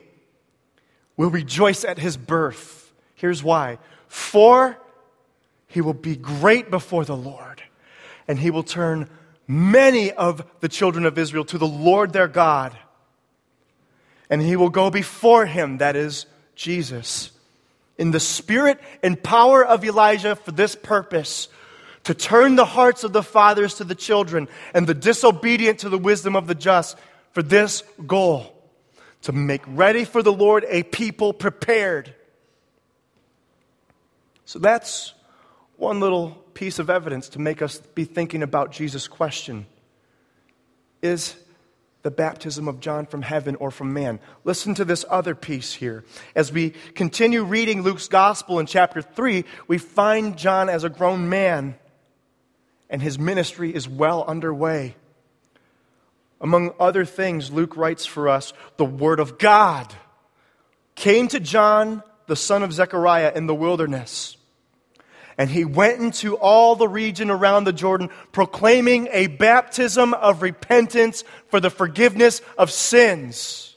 will 1.16 1.30
rejoice 1.30 1.84
at 1.84 1.98
his 1.98 2.16
birth. 2.16 2.92
Here's 3.14 3.42
why. 3.42 3.78
For 4.08 4.78
he 5.66 5.80
will 5.80 5.94
be 5.94 6.16
great 6.16 6.70
before 6.70 7.04
the 7.04 7.16
Lord, 7.16 7.62
and 8.28 8.38
he 8.38 8.50
will 8.50 8.62
turn 8.62 9.08
many 9.46 10.12
of 10.12 10.44
the 10.60 10.68
children 10.68 11.04
of 11.04 11.18
Israel 11.18 11.44
to 11.46 11.58
the 11.58 11.66
Lord 11.66 12.12
their 12.12 12.28
God. 12.28 12.76
And 14.30 14.40
he 14.40 14.56
will 14.56 14.70
go 14.70 14.90
before 14.90 15.46
him, 15.46 15.78
that 15.78 15.96
is 15.96 16.26
Jesus, 16.54 17.30
in 17.98 18.10
the 18.10 18.20
spirit 18.20 18.80
and 19.02 19.22
power 19.22 19.64
of 19.64 19.84
Elijah 19.84 20.34
for 20.34 20.52
this 20.52 20.74
purpose 20.74 21.48
to 22.04 22.14
turn 22.14 22.56
the 22.56 22.64
hearts 22.64 23.04
of 23.04 23.12
the 23.12 23.22
fathers 23.22 23.74
to 23.74 23.84
the 23.84 23.94
children 23.94 24.48
and 24.72 24.86
the 24.86 24.94
disobedient 24.94 25.80
to 25.80 25.88
the 25.88 25.98
wisdom 25.98 26.36
of 26.36 26.46
the 26.46 26.54
just 26.54 26.96
for 27.32 27.42
this 27.42 27.82
goal 28.06 28.54
to 29.22 29.32
make 29.32 29.62
ready 29.66 30.04
for 30.04 30.22
the 30.22 30.32
Lord 30.32 30.64
a 30.68 30.82
people 30.82 31.32
prepared. 31.32 32.14
So 34.44 34.58
that's 34.58 35.14
one 35.76 36.00
little 36.00 36.30
piece 36.52 36.78
of 36.78 36.90
evidence 36.90 37.30
to 37.30 37.40
make 37.40 37.62
us 37.62 37.78
be 37.78 38.04
thinking 38.04 38.42
about 38.42 38.70
Jesus' 38.70 39.08
question 39.08 39.66
is 41.02 41.36
the 42.02 42.10
baptism 42.10 42.68
of 42.68 42.80
John 42.80 43.06
from 43.06 43.22
heaven 43.22 43.56
or 43.56 43.70
from 43.70 43.94
man. 43.94 44.20
Listen 44.44 44.74
to 44.74 44.84
this 44.84 45.06
other 45.08 45.34
piece 45.34 45.72
here. 45.72 46.04
As 46.36 46.52
we 46.52 46.70
continue 46.94 47.42
reading 47.42 47.82
Luke's 47.82 48.08
gospel 48.08 48.58
in 48.58 48.66
chapter 48.66 49.00
3, 49.00 49.44
we 49.66 49.78
find 49.78 50.36
John 50.36 50.68
as 50.68 50.84
a 50.84 50.90
grown 50.90 51.30
man, 51.30 51.76
and 52.94 53.02
his 53.02 53.18
ministry 53.18 53.74
is 53.74 53.88
well 53.88 54.22
underway. 54.22 54.94
Among 56.40 56.74
other 56.78 57.04
things, 57.04 57.50
Luke 57.50 57.76
writes 57.76 58.06
for 58.06 58.28
us 58.28 58.52
the 58.76 58.84
Word 58.84 59.18
of 59.18 59.36
God 59.36 59.92
came 60.94 61.26
to 61.26 61.40
John, 61.40 62.04
the 62.28 62.36
son 62.36 62.62
of 62.62 62.72
Zechariah, 62.72 63.32
in 63.34 63.48
the 63.48 63.54
wilderness. 63.54 64.36
And 65.36 65.50
he 65.50 65.64
went 65.64 66.00
into 66.00 66.36
all 66.36 66.76
the 66.76 66.86
region 66.86 67.32
around 67.32 67.64
the 67.64 67.72
Jordan, 67.72 68.10
proclaiming 68.30 69.08
a 69.10 69.26
baptism 69.26 70.14
of 70.14 70.40
repentance 70.40 71.24
for 71.48 71.58
the 71.58 71.70
forgiveness 71.70 72.42
of 72.56 72.70
sins. 72.70 73.74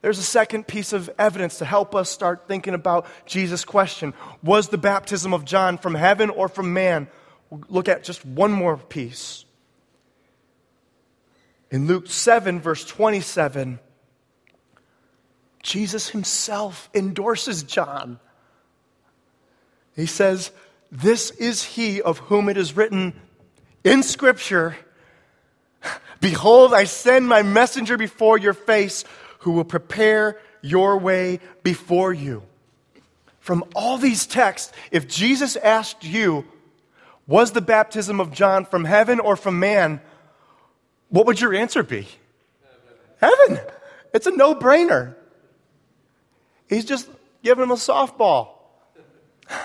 There's 0.00 0.20
a 0.20 0.22
second 0.22 0.68
piece 0.68 0.92
of 0.92 1.10
evidence 1.18 1.58
to 1.58 1.64
help 1.64 1.92
us 1.96 2.08
start 2.08 2.46
thinking 2.46 2.74
about 2.74 3.06
Jesus' 3.26 3.64
question 3.64 4.14
Was 4.44 4.68
the 4.68 4.78
baptism 4.78 5.34
of 5.34 5.44
John 5.44 5.76
from 5.76 5.96
heaven 5.96 6.30
or 6.30 6.46
from 6.46 6.72
man? 6.72 7.08
Look 7.68 7.88
at 7.88 8.04
just 8.04 8.24
one 8.24 8.52
more 8.52 8.76
piece. 8.76 9.44
In 11.70 11.86
Luke 11.86 12.06
7, 12.06 12.60
verse 12.60 12.84
27, 12.84 13.80
Jesus 15.62 16.10
himself 16.10 16.88
endorses 16.94 17.62
John. 17.62 18.20
He 19.96 20.06
says, 20.06 20.50
this 20.90 21.30
is 21.32 21.64
he 21.64 22.00
of 22.00 22.18
whom 22.18 22.48
it 22.48 22.56
is 22.56 22.76
written 22.76 23.14
in 23.82 24.02
Scripture 24.02 24.76
Behold, 26.20 26.72
I 26.72 26.84
send 26.84 27.28
my 27.28 27.42
messenger 27.42 27.98
before 27.98 28.38
your 28.38 28.54
face 28.54 29.04
who 29.40 29.52
will 29.52 29.64
prepare 29.64 30.40
your 30.62 30.96
way 30.96 31.40
before 31.62 32.14
you. 32.14 32.42
From 33.40 33.62
all 33.74 33.98
these 33.98 34.24
texts, 34.26 34.72
if 34.90 35.06
Jesus 35.06 35.56
asked 35.56 36.02
you, 36.02 36.46
Was 37.26 37.52
the 37.52 37.60
baptism 37.60 38.20
of 38.20 38.32
John 38.32 38.64
from 38.64 38.84
heaven 38.84 39.20
or 39.20 39.36
from 39.36 39.58
man? 39.58 40.00
What 41.08 41.26
would 41.26 41.40
your 41.40 41.54
answer 41.54 41.82
be? 41.82 42.06
Heaven. 43.20 43.60
It's 44.12 44.26
a 44.26 44.30
no 44.30 44.54
brainer. 44.54 45.14
He's 46.68 46.84
just 46.84 47.08
giving 47.42 47.64
him 47.64 47.70
a 47.70 47.76
softball. 47.76 48.48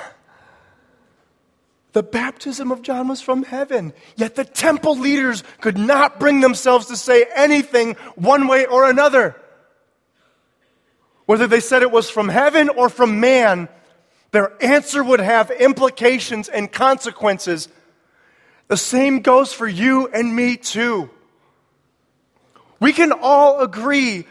The 1.92 2.04
baptism 2.04 2.72
of 2.72 2.84
John 2.84 3.08
was 3.08 3.20
from 3.20 3.42
heaven, 3.42 3.94
yet 4.16 4.36
the 4.36 4.46
temple 4.46 4.96
leaders 4.96 5.44
could 5.60 5.76
not 5.76 6.20
bring 6.20 6.40
themselves 6.40 6.86
to 6.86 6.96
say 6.96 7.26
anything 7.36 7.96
one 8.14 8.48
way 8.48 8.68
or 8.68 8.88
another. 8.88 9.36
Whether 11.26 11.48
they 11.48 11.60
said 11.60 11.82
it 11.82 11.92
was 11.92 12.08
from 12.08 12.30
heaven 12.30 12.70
or 12.70 12.90
from 12.90 13.20
man, 13.20 13.70
their 14.32 14.54
answer 14.64 15.04
would 15.04 15.20
have 15.20 15.50
implications 15.52 16.50
and 16.50 16.72
consequences. 16.72 17.68
The 18.68 18.78
same 18.78 19.22
goes 19.22 19.52
for 19.54 19.68
you 19.68 20.08
and 20.08 20.36
me 20.36 20.58
too. 20.58 21.10
We 22.80 22.94
can 22.94 23.12
all 23.12 23.62
agree 23.62 24.26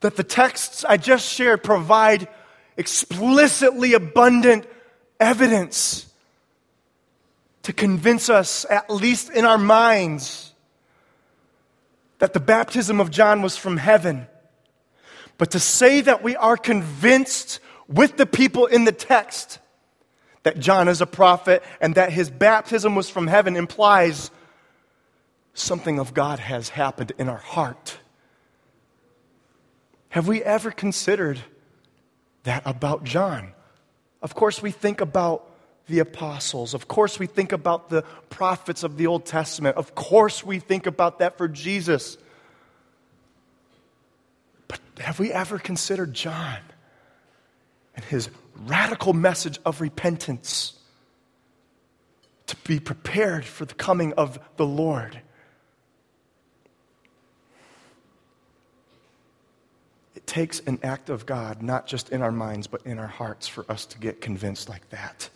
that 0.00 0.16
the 0.16 0.24
texts 0.24 0.84
I 0.84 0.96
just 0.96 1.28
shared 1.30 1.62
provide 1.62 2.28
explicitly 2.76 3.94
abundant 3.94 4.66
evidence 5.18 6.06
to 7.62 7.72
convince 7.72 8.28
us, 8.28 8.66
at 8.68 8.90
least 8.90 9.30
in 9.30 9.44
our 9.44 9.58
minds, 9.58 10.52
that 12.18 12.32
the 12.32 12.40
baptism 12.40 13.00
of 13.00 13.10
John 13.10 13.42
was 13.42 13.56
from 13.56 13.78
heaven. 13.78 14.26
But 15.38 15.50
to 15.52 15.60
say 15.60 16.00
that 16.02 16.22
we 16.22 16.36
are 16.36 16.56
convinced 16.56 17.60
with 17.88 18.16
the 18.16 18.26
people 18.26 18.66
in 18.66 18.84
the 18.84 18.92
text 18.92 19.58
that 20.42 20.58
John 20.58 20.88
is 20.88 21.00
a 21.00 21.06
prophet 21.06 21.62
and 21.80 21.94
that 21.96 22.12
his 22.12 22.30
baptism 22.30 22.94
was 22.94 23.10
from 23.10 23.26
heaven 23.26 23.56
implies 23.56 24.30
something 25.54 25.98
of 25.98 26.14
God 26.14 26.38
has 26.38 26.68
happened 26.68 27.12
in 27.18 27.28
our 27.28 27.38
heart. 27.38 27.98
Have 30.10 30.28
we 30.28 30.42
ever 30.42 30.70
considered 30.70 31.40
that 32.44 32.62
about 32.66 33.04
John? 33.04 33.52
Of 34.22 34.34
course, 34.34 34.62
we 34.62 34.70
think 34.70 35.00
about 35.00 35.50
the 35.86 35.98
apostles. 35.98 36.74
Of 36.74 36.88
course, 36.88 37.18
we 37.18 37.26
think 37.26 37.52
about 37.52 37.88
the 37.90 38.02
prophets 38.30 38.84
of 38.84 38.96
the 38.96 39.06
Old 39.06 39.26
Testament. 39.26 39.76
Of 39.76 39.94
course, 39.94 40.44
we 40.44 40.58
think 40.58 40.86
about 40.86 41.18
that 41.18 41.36
for 41.36 41.48
Jesus. 41.48 42.16
But 44.68 44.80
have 44.98 45.18
we 45.18 45.32
ever 45.32 45.58
considered 45.58 46.14
John 46.14 46.58
and 47.96 48.04
his 48.04 48.30
radical 48.66 49.12
message 49.12 49.58
of 49.64 49.80
repentance 49.80 50.78
to 52.46 52.56
be 52.64 52.78
prepared 52.78 53.44
for 53.44 53.64
the 53.64 53.74
coming 53.74 54.12
of 54.14 54.38
the 54.56 54.66
Lord? 54.66 55.20
It 60.14 60.26
takes 60.26 60.60
an 60.60 60.78
act 60.82 61.10
of 61.10 61.26
God, 61.26 61.62
not 61.62 61.86
just 61.86 62.10
in 62.10 62.22
our 62.22 62.32
minds, 62.32 62.66
but 62.66 62.84
in 62.86 62.98
our 62.98 63.06
hearts, 63.06 63.46
for 63.48 63.64
us 63.70 63.86
to 63.86 63.98
get 63.98 64.20
convinced 64.20 64.68
like 64.68 64.88
that. 64.90 65.28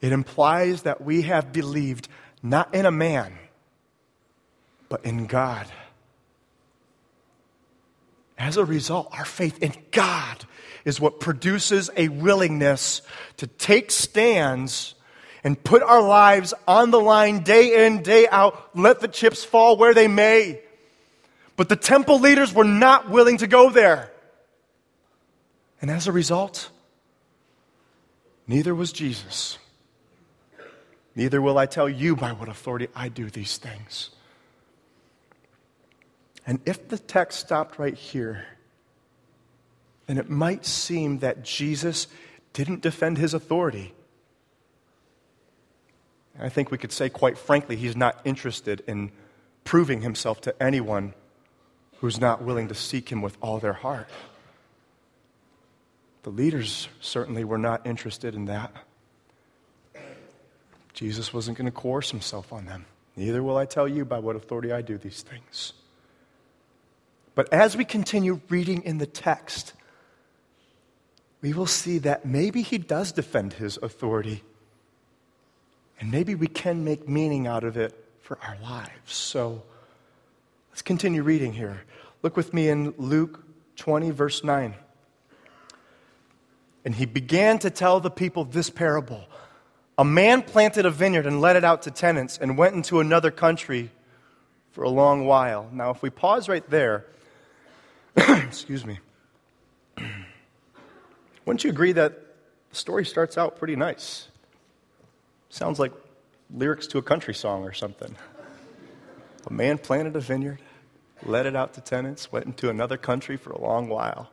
It 0.00 0.12
implies 0.12 0.82
that 0.82 1.02
we 1.02 1.22
have 1.22 1.52
believed 1.52 2.08
not 2.42 2.74
in 2.74 2.84
a 2.84 2.90
man, 2.90 3.38
but 4.88 5.04
in 5.04 5.26
God. 5.26 5.66
As 8.38 8.56
a 8.56 8.64
result, 8.64 9.08
our 9.12 9.24
faith 9.24 9.62
in 9.62 9.72
God 9.90 10.44
is 10.84 11.00
what 11.00 11.20
produces 11.20 11.90
a 11.96 12.08
willingness 12.08 13.02
to 13.38 13.46
take 13.46 13.90
stands 13.90 14.94
and 15.42 15.62
put 15.62 15.82
our 15.82 16.02
lives 16.02 16.54
on 16.66 16.90
the 16.90 17.00
line 17.00 17.40
day 17.40 17.86
in, 17.86 18.02
day 18.02 18.26
out, 18.28 18.76
let 18.76 19.00
the 19.00 19.08
chips 19.08 19.44
fall 19.44 19.76
where 19.76 19.94
they 19.94 20.08
may. 20.08 20.60
But 21.56 21.68
the 21.68 21.76
temple 21.76 22.18
leaders 22.18 22.52
were 22.52 22.64
not 22.64 23.10
willing 23.10 23.38
to 23.38 23.46
go 23.46 23.70
there. 23.70 24.10
And 25.80 25.90
as 25.90 26.06
a 26.06 26.12
result, 26.12 26.70
neither 28.46 28.74
was 28.74 28.90
Jesus. 28.90 29.58
Neither 31.14 31.40
will 31.40 31.58
I 31.58 31.66
tell 31.66 31.88
you 31.88 32.16
by 32.16 32.32
what 32.32 32.48
authority 32.48 32.88
I 32.96 33.08
do 33.08 33.30
these 33.30 33.58
things. 33.58 34.10
And 36.46 36.60
if 36.66 36.88
the 36.88 36.98
text 36.98 37.40
stopped 37.40 37.78
right 37.78 37.94
here, 37.94 38.46
then 40.06 40.18
it 40.18 40.28
might 40.28 40.66
seem 40.66 41.20
that 41.20 41.42
Jesus 41.42 42.06
didn't 42.52 42.82
defend 42.82 43.18
his 43.18 43.34
authority. 43.34 43.94
I 46.38 46.48
think 46.48 46.70
we 46.70 46.78
could 46.78 46.92
say, 46.92 47.08
quite 47.08 47.38
frankly, 47.38 47.76
he's 47.76 47.96
not 47.96 48.20
interested 48.24 48.82
in 48.86 49.12
proving 49.62 50.02
himself 50.02 50.40
to 50.42 50.62
anyone 50.62 51.14
who's 51.98 52.20
not 52.20 52.42
willing 52.42 52.68
to 52.68 52.74
seek 52.74 53.10
him 53.10 53.22
with 53.22 53.38
all 53.40 53.58
their 53.58 53.72
heart. 53.72 54.08
The 56.24 56.30
leaders 56.30 56.88
certainly 57.00 57.44
were 57.44 57.58
not 57.58 57.86
interested 57.86 58.34
in 58.34 58.46
that. 58.46 58.72
Jesus 60.92 61.32
wasn't 61.32 61.58
going 61.58 61.66
to 61.66 61.72
coerce 61.72 62.10
himself 62.10 62.52
on 62.52 62.66
them. 62.66 62.86
Neither 63.16 63.42
will 63.42 63.56
I 63.56 63.64
tell 63.64 63.86
you 63.86 64.04
by 64.04 64.18
what 64.18 64.36
authority 64.36 64.72
I 64.72 64.82
do 64.82 64.98
these 64.98 65.22
things. 65.22 65.72
But 67.34 67.52
as 67.52 67.76
we 67.76 67.84
continue 67.84 68.40
reading 68.48 68.82
in 68.82 68.98
the 68.98 69.06
text, 69.06 69.72
we 71.40 71.52
will 71.52 71.66
see 71.66 71.98
that 71.98 72.24
maybe 72.24 72.62
he 72.62 72.78
does 72.78 73.12
defend 73.12 73.54
his 73.54 73.78
authority. 73.82 74.42
And 76.00 76.10
maybe 76.10 76.34
we 76.34 76.46
can 76.46 76.84
make 76.84 77.08
meaning 77.08 77.46
out 77.46 77.64
of 77.64 77.76
it 77.76 77.94
for 78.20 78.38
our 78.42 78.56
lives. 78.62 79.12
So 79.12 79.62
let's 80.70 80.82
continue 80.82 81.22
reading 81.22 81.52
here. 81.52 81.82
Look 82.22 82.36
with 82.36 82.54
me 82.54 82.68
in 82.68 82.94
Luke 82.96 83.44
20, 83.76 84.10
verse 84.10 84.42
9. 84.42 84.74
And 86.84 86.94
he 86.94 87.06
began 87.06 87.58
to 87.60 87.70
tell 87.70 88.00
the 88.00 88.10
people 88.10 88.44
this 88.44 88.70
parable. 88.70 89.24
A 89.96 90.04
man 90.04 90.42
planted 90.42 90.86
a 90.86 90.90
vineyard 90.90 91.26
and 91.26 91.40
let 91.40 91.56
it 91.56 91.64
out 91.64 91.82
to 91.82 91.90
tenants 91.90 92.38
and 92.38 92.58
went 92.58 92.74
into 92.74 93.00
another 93.00 93.30
country 93.30 93.90
for 94.72 94.82
a 94.84 94.88
long 94.88 95.24
while. 95.24 95.68
Now, 95.72 95.90
if 95.90 96.02
we 96.02 96.10
pause 96.10 96.48
right 96.48 96.68
there, 96.68 97.06
excuse 98.16 98.84
me, 98.84 98.98
wouldn't 101.44 101.64
you 101.64 101.70
agree 101.70 101.92
that 101.92 102.12
the 102.70 102.76
story 102.76 103.04
starts 103.04 103.36
out 103.36 103.56
pretty 103.56 103.76
nice? 103.76 104.28
Sounds 105.48 105.78
like 105.78 105.92
lyrics 106.52 106.86
to 106.88 106.98
a 106.98 107.02
country 107.02 107.34
song 107.34 107.62
or 107.64 107.72
something. 107.72 108.14
A 109.46 109.52
man 109.52 109.78
planted 109.78 110.16
a 110.16 110.20
vineyard, 110.20 110.60
let 111.24 111.46
it 111.46 111.54
out 111.54 111.74
to 111.74 111.80
tenants, 111.80 112.32
went 112.32 112.46
into 112.46 112.70
another 112.70 112.96
country 112.96 113.36
for 113.36 113.50
a 113.50 113.60
long 113.60 113.88
while. 113.88 114.30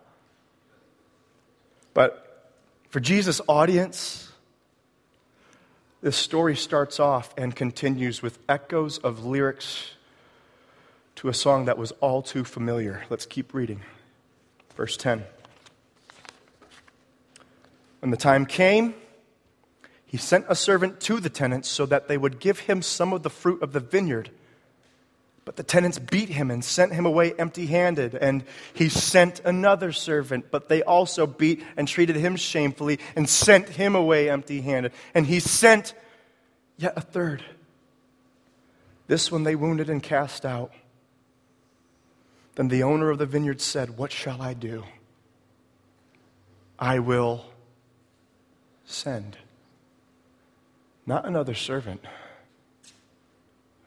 But 1.94 2.54
for 2.90 3.00
Jesus' 3.00 3.42
audience, 3.48 4.32
this 6.02 6.16
story 6.16 6.56
starts 6.56 7.00
off 7.00 7.34
and 7.38 7.56
continues 7.56 8.22
with 8.22 8.40
echoes 8.48 8.98
of 9.00 9.26
lyrics 9.26 9.92
to 11.16 11.30
a 11.30 11.34
song 11.34 11.66
that 11.66 11.78
was 11.78 11.92
all 12.02 12.22
too 12.22 12.44
familiar. 12.44 13.04
Let's 13.10 13.26
keep 13.26 13.54
reading. 13.54 13.82
Verse 14.76 14.98
10. 14.98 15.24
When 18.00 18.12
the 18.12 18.18
time 18.18 18.46
came, 18.46 18.96
he 20.06 20.18
sent 20.18 20.46
a 20.50 20.56
servant 20.56 21.00
to 21.02 21.20
the 21.20 21.30
tenants 21.30 21.70
so 21.70 21.86
that 21.86 22.08
they 22.08 22.18
would 22.18 22.40
give 22.40 22.60
him 22.60 22.82
some 22.82 23.14
of 23.14 23.24
the 23.24 23.30
fruit 23.30 23.62
of 23.62 23.74
the 23.74 23.80
vineyard. 23.80 24.30
But 25.46 25.56
the 25.56 25.64
tenants 25.64 26.00
beat 26.00 26.30
him 26.30 26.52
and 26.52 26.64
sent 26.64 26.94
him 26.94 27.06
away 27.06 27.34
empty 27.34 27.66
handed. 27.66 28.16
And 28.16 28.44
he 28.74 28.90
sent 28.90 29.40
another 29.42 29.92
servant, 29.92 30.52
but 30.52 30.70
they 30.70 30.84
also 30.84 31.26
beat 31.26 31.64
and 31.78 31.88
treated 31.88 32.16
him 32.16 32.36
shamefully 32.36 33.00
and 33.16 33.30
sent 33.30 33.70
him 33.70 33.96
away 33.96 34.30
empty 34.30 34.62
handed. 34.62 34.92
And 35.14 35.26
he 35.26 35.40
sent 35.40 35.94
yet 36.78 36.94
a 36.96 37.02
third. 37.02 37.44
This 39.08 39.32
one 39.32 39.44
they 39.44 39.56
wounded 39.56 39.90
and 39.90 40.02
cast 40.02 40.46
out. 40.46 40.74
Then 42.56 42.68
the 42.68 42.84
owner 42.84 43.10
of 43.10 43.18
the 43.18 43.26
vineyard 43.26 43.62
said, 43.62 43.98
What 43.98 44.12
shall 44.12 44.42
I 44.42 44.54
do? 44.54 44.84
I 46.78 47.00
will 47.00 47.46
send. 48.86 49.38
Not 51.06 51.26
another 51.26 51.54
servant. 51.54 52.02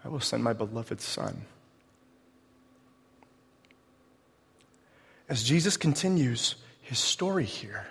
I 0.05 0.09
will 0.09 0.21
send 0.21 0.45
my 0.45 0.53
beloved 0.53 1.01
Son. 1.01 1.47
As 5.29 5.43
Jesus 5.43 5.77
continues 5.77 6.57
his 6.83 6.99
story 6.99 7.45
here, 7.45 7.87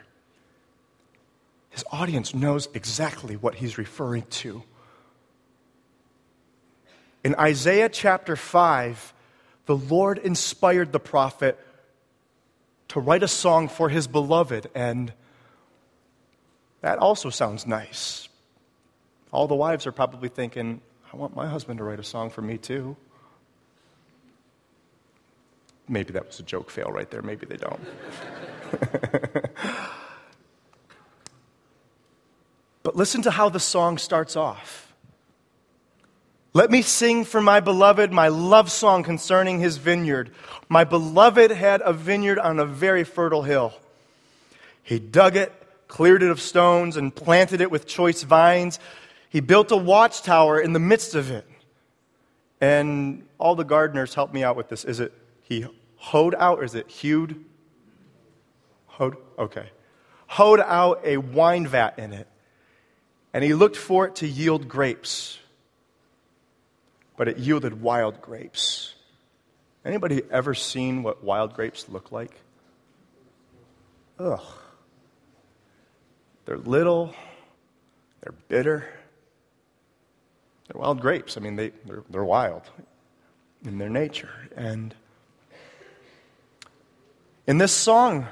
his 1.71 1.83
audience 1.91 2.35
knows 2.35 2.67
exactly 2.75 3.35
what 3.35 3.55
he's 3.55 3.79
referring 3.79 4.23
to. 4.29 4.61
In 7.23 7.33
Isaiah 7.35 7.89
chapter 7.89 8.35
5, 8.35 9.13
the 9.65 9.75
Lord 9.75 10.17
inspired 10.17 10.91
the 10.91 10.99
prophet 10.99 11.59
to 12.89 12.99
write 12.99 13.23
a 13.23 13.27
song 13.27 13.69
for 13.69 13.89
his 13.89 14.07
beloved, 14.07 14.69
and 14.75 15.13
that 16.81 16.99
also 16.99 17.29
sounds 17.29 17.65
nice. 17.65 18.27
All 19.31 19.47
the 19.47 19.55
wives 19.55 19.87
are 19.87 19.91
probably 19.91 20.29
thinking, 20.29 20.81
I 21.11 21.17
want 21.17 21.35
my 21.35 21.47
husband 21.47 21.77
to 21.79 21.83
write 21.83 21.99
a 21.99 22.03
song 22.03 22.29
for 22.29 22.41
me 22.41 22.57
too. 22.57 22.95
Maybe 25.87 26.13
that 26.13 26.27
was 26.27 26.39
a 26.39 26.43
joke 26.43 26.69
fail 26.69 26.89
right 26.91 27.09
there. 27.09 27.21
Maybe 27.21 27.45
they 27.45 27.57
don't. 27.57 27.79
but 32.83 32.95
listen 32.95 33.21
to 33.23 33.31
how 33.31 33.49
the 33.49 33.59
song 33.59 33.97
starts 33.97 34.35
off. 34.35 34.82
Let 36.55 36.69
me 36.69 36.83
sing 36.83 37.25
for 37.25 37.41
my 37.41 37.61
beloved 37.61 38.11
my 38.11 38.27
love 38.27 38.71
song 38.71 39.01
concerning 39.01 39.59
his 39.59 39.77
vineyard. 39.77 40.29
My 40.69 40.83
beloved 40.83 41.49
had 41.49 41.81
a 41.83 41.93
vineyard 41.93 42.37
on 42.37 42.59
a 42.59 42.65
very 42.65 43.03
fertile 43.03 43.41
hill. 43.41 43.73
He 44.83 44.99
dug 44.99 45.35
it, 45.35 45.51
cleared 45.87 46.21
it 46.21 46.29
of 46.29 46.39
stones, 46.39 46.95
and 46.95 47.13
planted 47.13 47.59
it 47.59 47.71
with 47.71 47.87
choice 47.87 48.21
vines. 48.21 48.79
He 49.29 49.39
built 49.39 49.71
a 49.71 49.77
watchtower 49.77 50.59
in 50.59 50.73
the 50.73 50.79
midst 50.79 51.15
of 51.15 51.31
it. 51.31 51.47
And 52.61 53.25
all 53.39 53.55
the 53.55 53.65
gardeners 53.65 54.13
help 54.13 54.31
me 54.31 54.43
out 54.43 54.55
with 54.55 54.69
this. 54.69 54.85
Is 54.85 54.99
it 54.99 55.11
he 55.41 55.65
hoed 55.95 56.35
out 56.37 56.59
or 56.59 56.63
is 56.63 56.75
it 56.75 56.87
hewed? 56.87 57.43
Hoed? 58.85 59.17
Okay. 59.39 59.71
Hoed 60.27 60.59
out 60.59 61.01
a 61.03 61.17
wine 61.17 61.65
vat 61.65 61.97
in 61.97 62.13
it. 62.13 62.27
And 63.33 63.43
he 63.43 63.55
looked 63.55 63.75
for 63.75 64.05
it 64.05 64.17
to 64.17 64.27
yield 64.27 64.69
grapes 64.69 65.39
but 67.17 67.27
it 67.27 67.37
yielded 67.37 67.81
wild 67.81 68.21
grapes. 68.21 68.93
Anybody 69.85 70.21
ever 70.31 70.53
seen 70.53 71.03
what 71.03 71.23
wild 71.23 71.53
grapes 71.53 71.87
look 71.89 72.11
like? 72.11 72.31
Ugh. 74.19 74.41
They're 76.45 76.57
little, 76.57 77.13
they're 78.21 78.33
bitter. 78.47 78.87
They're 80.67 80.79
wild 80.79 81.01
grapes. 81.01 81.37
I 81.37 81.41
mean, 81.41 81.55
they, 81.55 81.71
they're, 81.85 82.03
they're 82.09 82.23
wild 82.23 82.63
in 83.65 83.77
their 83.77 83.89
nature. 83.89 84.31
And 84.55 84.93
in 87.47 87.57
this 87.57 87.71
song, 87.71 88.27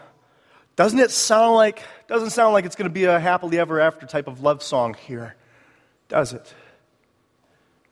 doesn't 0.75 0.99
it 0.99 1.11
sound 1.11 1.55
like 1.55 1.81
doesn't 2.07 2.31
sound 2.31 2.53
like 2.53 2.65
it's 2.65 2.75
going 2.75 2.89
to 2.89 2.93
be 2.93 3.05
a 3.05 3.19
happily 3.19 3.59
ever 3.59 3.79
after 3.79 4.05
type 4.05 4.27
of 4.27 4.41
love 4.41 4.63
song 4.63 4.95
here, 5.05 5.35
does 6.09 6.33
it? 6.33 6.53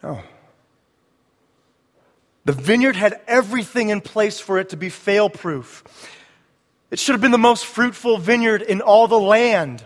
No. 0.04 0.22
The 2.50 2.56
vineyard 2.56 2.96
had 2.96 3.22
everything 3.28 3.90
in 3.90 4.02
place 4.02 4.40
for 4.40 4.58
it 4.58 4.70
to 4.70 4.76
be 4.76 4.90
fail 4.90 5.30
proof. 5.30 5.84
It 6.90 6.98
should 6.98 7.14
have 7.14 7.22
been 7.22 7.30
the 7.30 7.38
most 7.38 7.64
fruitful 7.64 8.18
vineyard 8.18 8.64
in 8.64 8.82
all 8.82 9.08
the 9.08 9.20
land. 9.20 9.84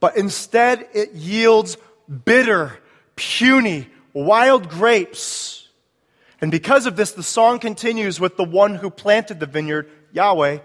But 0.00 0.16
instead, 0.16 0.88
it 0.92 1.12
yields 1.12 1.76
bitter, 2.24 2.76
puny, 3.14 3.88
wild 4.12 4.68
grapes. 4.68 5.68
And 6.40 6.50
because 6.50 6.86
of 6.86 6.96
this, 6.96 7.12
the 7.12 7.22
song 7.22 7.60
continues 7.60 8.18
with 8.18 8.36
the 8.36 8.42
one 8.42 8.74
who 8.74 8.90
planted 8.90 9.38
the 9.38 9.46
vineyard, 9.46 9.88
Yahweh, 10.12 10.58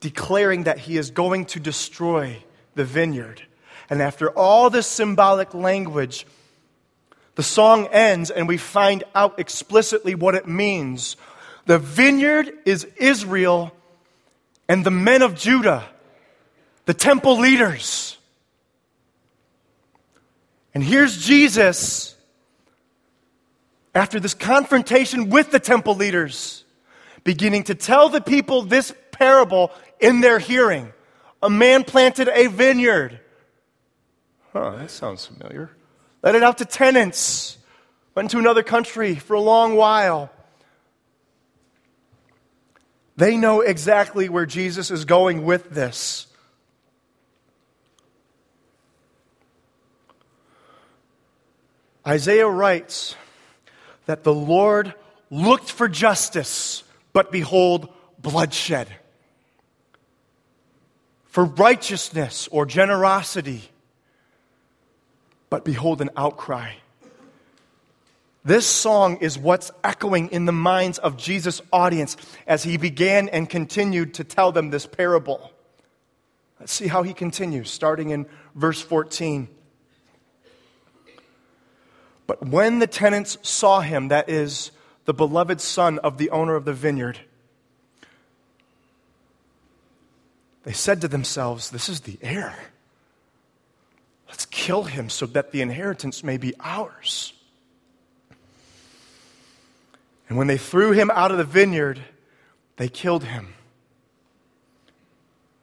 declaring 0.00 0.64
that 0.64 0.80
he 0.80 0.96
is 0.96 1.12
going 1.12 1.44
to 1.44 1.60
destroy 1.60 2.42
the 2.74 2.84
vineyard. 2.84 3.42
And 3.88 4.02
after 4.02 4.28
all 4.28 4.70
this 4.70 4.88
symbolic 4.88 5.54
language, 5.54 6.26
the 7.34 7.42
song 7.42 7.86
ends 7.88 8.30
and 8.30 8.46
we 8.46 8.56
find 8.56 9.04
out 9.14 9.38
explicitly 9.38 10.14
what 10.14 10.34
it 10.34 10.46
means. 10.46 11.16
The 11.66 11.78
vineyard 11.78 12.52
is 12.64 12.84
Israel 12.96 13.72
and 14.68 14.84
the 14.84 14.90
men 14.90 15.22
of 15.22 15.34
Judah, 15.34 15.84
the 16.86 16.94
temple 16.94 17.38
leaders. 17.38 18.16
And 20.74 20.82
here's 20.82 21.24
Jesus 21.24 22.16
after 23.94 24.18
this 24.18 24.34
confrontation 24.34 25.30
with 25.30 25.50
the 25.52 25.60
temple 25.60 25.94
leaders, 25.94 26.64
beginning 27.22 27.64
to 27.64 27.74
tell 27.74 28.08
the 28.08 28.20
people 28.20 28.62
this 28.62 28.92
parable 29.12 29.70
in 30.00 30.20
their 30.20 30.38
hearing. 30.38 30.92
A 31.42 31.50
man 31.50 31.84
planted 31.84 32.28
a 32.28 32.48
vineyard. 32.48 33.20
Huh, 34.52 34.76
that 34.78 34.90
sounds 34.90 35.26
familiar 35.26 35.70
let 36.24 36.34
it 36.34 36.42
out 36.42 36.56
to 36.56 36.64
tenants, 36.64 37.58
went 38.14 38.30
to 38.30 38.38
another 38.38 38.62
country 38.62 39.14
for 39.14 39.34
a 39.34 39.40
long 39.40 39.76
while. 39.76 40.30
They 43.16 43.36
know 43.36 43.60
exactly 43.60 44.30
where 44.30 44.46
Jesus 44.46 44.90
is 44.90 45.04
going 45.04 45.44
with 45.44 45.68
this. 45.68 46.26
Isaiah 52.06 52.48
writes 52.48 53.16
that 54.06 54.24
the 54.24 54.34
Lord 54.34 54.94
looked 55.30 55.70
for 55.70 55.88
justice, 55.88 56.84
but 57.12 57.32
behold, 57.32 57.92
bloodshed. 58.18 58.88
For 61.26 61.44
righteousness 61.44 62.48
or 62.50 62.64
generosity, 62.64 63.70
but 65.54 65.64
behold, 65.64 66.00
an 66.00 66.10
outcry. 66.16 66.72
This 68.44 68.66
song 68.66 69.18
is 69.18 69.38
what's 69.38 69.70
echoing 69.84 70.30
in 70.30 70.46
the 70.46 70.52
minds 70.52 70.98
of 70.98 71.16
Jesus' 71.16 71.62
audience 71.72 72.16
as 72.44 72.64
he 72.64 72.76
began 72.76 73.28
and 73.28 73.48
continued 73.48 74.14
to 74.14 74.24
tell 74.24 74.50
them 74.50 74.70
this 74.70 74.84
parable. 74.84 75.52
Let's 76.58 76.72
see 76.72 76.88
how 76.88 77.04
he 77.04 77.14
continues, 77.14 77.70
starting 77.70 78.10
in 78.10 78.26
verse 78.56 78.82
14. 78.82 79.46
But 82.26 82.44
when 82.44 82.80
the 82.80 82.88
tenants 82.88 83.38
saw 83.42 83.80
him, 83.80 84.08
that 84.08 84.28
is, 84.28 84.72
the 85.04 85.14
beloved 85.14 85.60
son 85.60 86.00
of 86.00 86.18
the 86.18 86.30
owner 86.30 86.56
of 86.56 86.64
the 86.64 86.74
vineyard, 86.74 87.20
they 90.64 90.72
said 90.72 91.00
to 91.02 91.06
themselves, 91.06 91.70
This 91.70 91.88
is 91.88 92.00
the 92.00 92.18
heir. 92.22 92.73
Let's 94.34 94.46
kill 94.46 94.82
him 94.82 95.10
so 95.10 95.26
that 95.26 95.52
the 95.52 95.62
inheritance 95.62 96.24
may 96.24 96.38
be 96.38 96.54
ours. 96.58 97.34
And 100.28 100.36
when 100.36 100.48
they 100.48 100.58
threw 100.58 100.90
him 100.90 101.08
out 101.14 101.30
of 101.30 101.38
the 101.38 101.44
vineyard, 101.44 102.00
they 102.76 102.88
killed 102.88 103.22
him. 103.22 103.54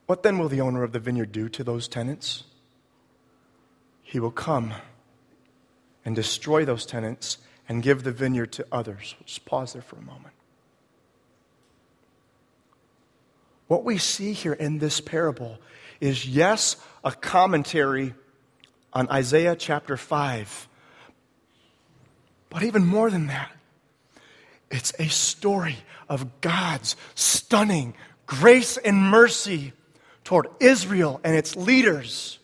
What 0.06 0.24
then 0.24 0.40
will 0.40 0.48
the 0.48 0.62
owner 0.62 0.84
of 0.84 0.94
the 0.94 1.00
vineyard 1.00 1.34
do 1.34 1.50
to 1.50 1.66
those 1.66 1.90
tenants? 1.90 2.46
He 4.04 4.22
will 4.22 4.32
come 4.32 4.74
and 6.06 6.16
destroy 6.16 6.64
those 6.64 6.86
tenants 6.86 7.40
and 7.68 7.84
give 7.84 8.04
the 8.04 8.14
vineyard 8.14 8.54
to 8.54 8.66
others. 8.72 9.16
We'll 9.20 9.26
just 9.26 9.44
pause 9.44 9.74
there 9.74 9.82
for 9.82 9.98
a 9.98 10.02
moment. 10.02 10.34
What 13.68 13.84
we 13.84 13.98
see 13.98 14.32
here 14.32 14.54
in 14.54 14.78
this 14.78 15.02
parable 15.02 15.60
is, 16.00 16.26
yes, 16.26 16.78
a 17.04 17.12
commentary 17.12 18.14
on 18.94 19.10
Isaiah 19.10 19.56
chapter 19.56 19.98
5. 19.98 20.68
But 22.50 22.64
even 22.64 22.86
more 22.86 23.10
than 23.10 23.28
that, 23.28 23.52
it's 24.70 24.94
a 25.00 25.08
story 25.08 25.78
of 26.10 26.42
God's 26.42 26.96
stunning 27.16 27.94
grace 28.26 28.78
and 28.78 29.02
mercy 29.02 29.74
toward 30.24 30.48
Israel 30.60 31.20
and 31.24 31.36
its 31.36 31.56
leaders. 31.56 32.40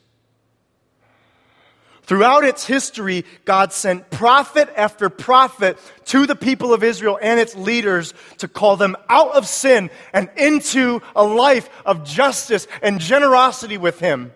Throughout 2.03 2.45
its 2.45 2.65
history, 2.65 3.25
God 3.43 3.73
sent 3.73 4.09
prophet 4.09 4.69
after 4.77 5.09
prophet 5.09 5.77
to 6.05 6.25
the 6.25 6.37
people 6.37 6.73
of 6.73 6.81
Israel 6.81 7.19
and 7.21 7.37
its 7.37 7.53
leaders 7.53 8.13
to 8.37 8.47
call 8.47 8.77
them 8.77 8.95
out 9.09 9.35
of 9.35 9.45
sin 9.45 9.89
and 10.13 10.29
into 10.37 11.01
a 11.17 11.25
life 11.25 11.69
of 11.85 12.05
justice 12.05 12.65
and 12.81 13.01
generosity 13.01 13.77
with 13.77 13.99
Him. 13.99 14.31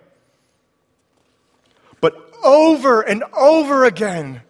Over 2.43 3.01
and 3.01 3.23
over 3.37 3.85
again, 3.85 4.41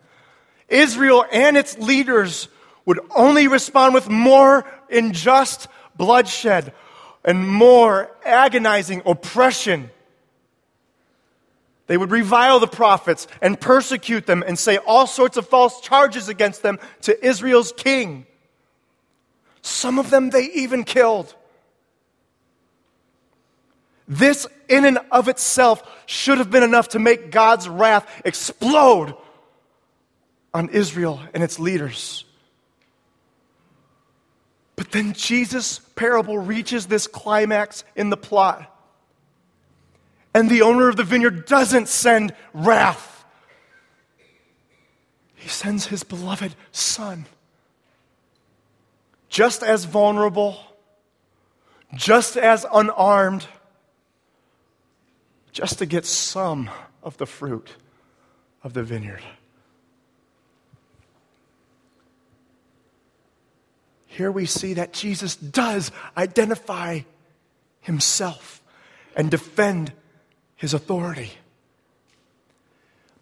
Israel 0.70 1.26
and 1.32 1.58
its 1.58 1.78
leaders 1.78 2.48
would 2.86 3.00
only 3.16 3.48
respond 3.48 3.94
with 3.94 4.10
more 4.10 4.66
unjust 4.90 5.68
bloodshed 5.96 6.74
and 7.24 7.48
more 7.48 8.10
agonizing 8.26 9.02
oppression 9.06 9.92
they 11.92 11.98
would 11.98 12.12
revile 12.12 12.62
the 12.62 12.68
prophets 12.68 13.28
and 13.42 13.60
persecute 13.60 14.26
them 14.26 14.46
and 14.48 14.58
say 14.58 14.78
all 14.78 15.06
sorts 15.06 15.36
of 15.36 15.46
false 15.50 15.82
charges 15.82 16.30
against 16.30 16.62
them 16.62 16.80
to 17.02 17.26
Israel's 17.26 17.74
king. 17.74 18.26
Some 19.62 20.00
of 20.00 20.10
them 20.10 20.30
they 20.30 20.46
even 20.52 20.86
killed. 20.86 21.36
This, 24.08 24.48
in 24.68 24.86
and 24.86 25.00
of 25.12 25.28
itself, 25.28 25.84
should 26.06 26.38
have 26.40 26.52
been 26.52 26.64
enough 26.64 26.90
to 26.90 27.00
make 27.00 27.32
God's 27.32 27.70
wrath 27.70 28.10
explode 28.26 29.16
on 30.54 30.70
Israel 30.70 31.22
and 31.34 31.44
its 31.44 31.60
leaders. 31.60 32.26
But 34.76 34.92
then 34.92 35.14
Jesus' 35.14 35.80
parable 35.96 36.38
reaches 36.38 36.88
this 36.88 37.08
climax 37.08 37.84
in 37.96 38.10
the 38.10 38.18
plot. 38.18 38.68
And 40.34 40.50
the 40.50 40.64
owner 40.64 40.88
of 40.90 40.96
the 40.96 41.04
vineyard 41.04 41.46
doesn't 41.46 41.88
send 41.88 42.34
wrath, 42.54 43.24
he 45.36 45.50
sends 45.50 45.88
his 45.88 46.04
beloved 46.04 46.56
son. 46.72 47.26
Just 49.30 49.64
as 49.64 49.86
vulnerable, 49.86 50.60
just 51.96 52.36
as 52.36 52.66
unarmed, 52.72 53.48
just 55.52 55.80
to 55.80 55.86
get 55.86 56.06
some 56.06 56.70
of 57.04 57.18
the 57.18 57.26
fruit 57.26 57.70
of 58.64 58.74
the 58.74 58.84
vineyard. 58.84 59.24
Here 64.06 64.32
we 64.32 64.46
see 64.46 64.74
that 64.74 64.92
Jesus 64.92 65.36
does 65.36 65.92
identify 66.18 67.02
himself 67.80 68.62
and 69.16 69.32
defend 69.32 69.94
his 70.56 70.74
authority. 70.74 71.32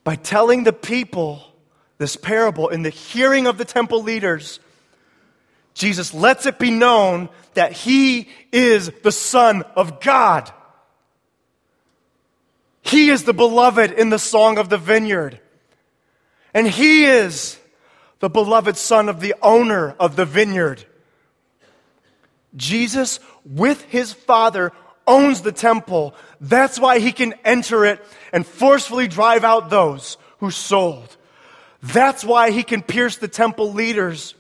By 0.04 0.16
telling 0.16 0.64
the 0.64 0.74
people 0.74 1.44
this 2.00 2.16
parable 2.16 2.70
in 2.70 2.82
the 2.82 2.90
hearing 2.90 3.46
of 3.46 3.58
the 3.58 3.66
temple 3.66 4.02
leaders, 4.02 4.60
Jesus 5.74 6.14
lets 6.14 6.46
it 6.46 6.58
be 6.58 6.72
known 6.72 7.30
that 7.54 7.72
he 7.72 8.28
is 8.52 8.92
the 9.04 9.12
Son 9.12 9.62
of 9.76 10.02
God. 10.02 10.52
He 12.82 13.10
is 13.10 13.24
the 13.24 13.34
beloved 13.34 13.92
in 13.92 14.10
the 14.10 14.20
song 14.20 14.58
of 14.58 14.70
the 14.70 14.78
vineyard. 14.78 15.40
And 16.54 16.68
he 16.68 17.06
is 17.06 17.60
the 18.20 18.30
beloved 18.30 18.78
son 18.78 19.10
of 19.10 19.20
the 19.20 19.36
owner 19.42 19.96
of 20.00 20.16
the 20.16 20.26
vineyard. 20.26 20.84
Jesus, 22.56 23.20
with 23.46 23.82
his 23.84 24.14
Father, 24.14 24.72
owns 25.06 25.42
the 25.42 25.52
temple. 25.52 26.16
That's 26.42 26.80
why 26.80 27.00
he 27.00 27.12
can 27.12 27.34
enter 27.46 27.86
it 27.86 28.04
and 28.34 28.46
forcefully 28.46 29.08
drive 29.08 29.44
out 29.44 29.70
those 29.70 30.18
who 30.40 30.52
sold. 30.52 31.18
That's 31.82 32.24
why 32.24 32.52
he 32.52 32.64
can 32.64 32.82
pierce 32.82 33.18
the 33.18 33.28
temple 33.28 33.74
leaders 33.74 34.36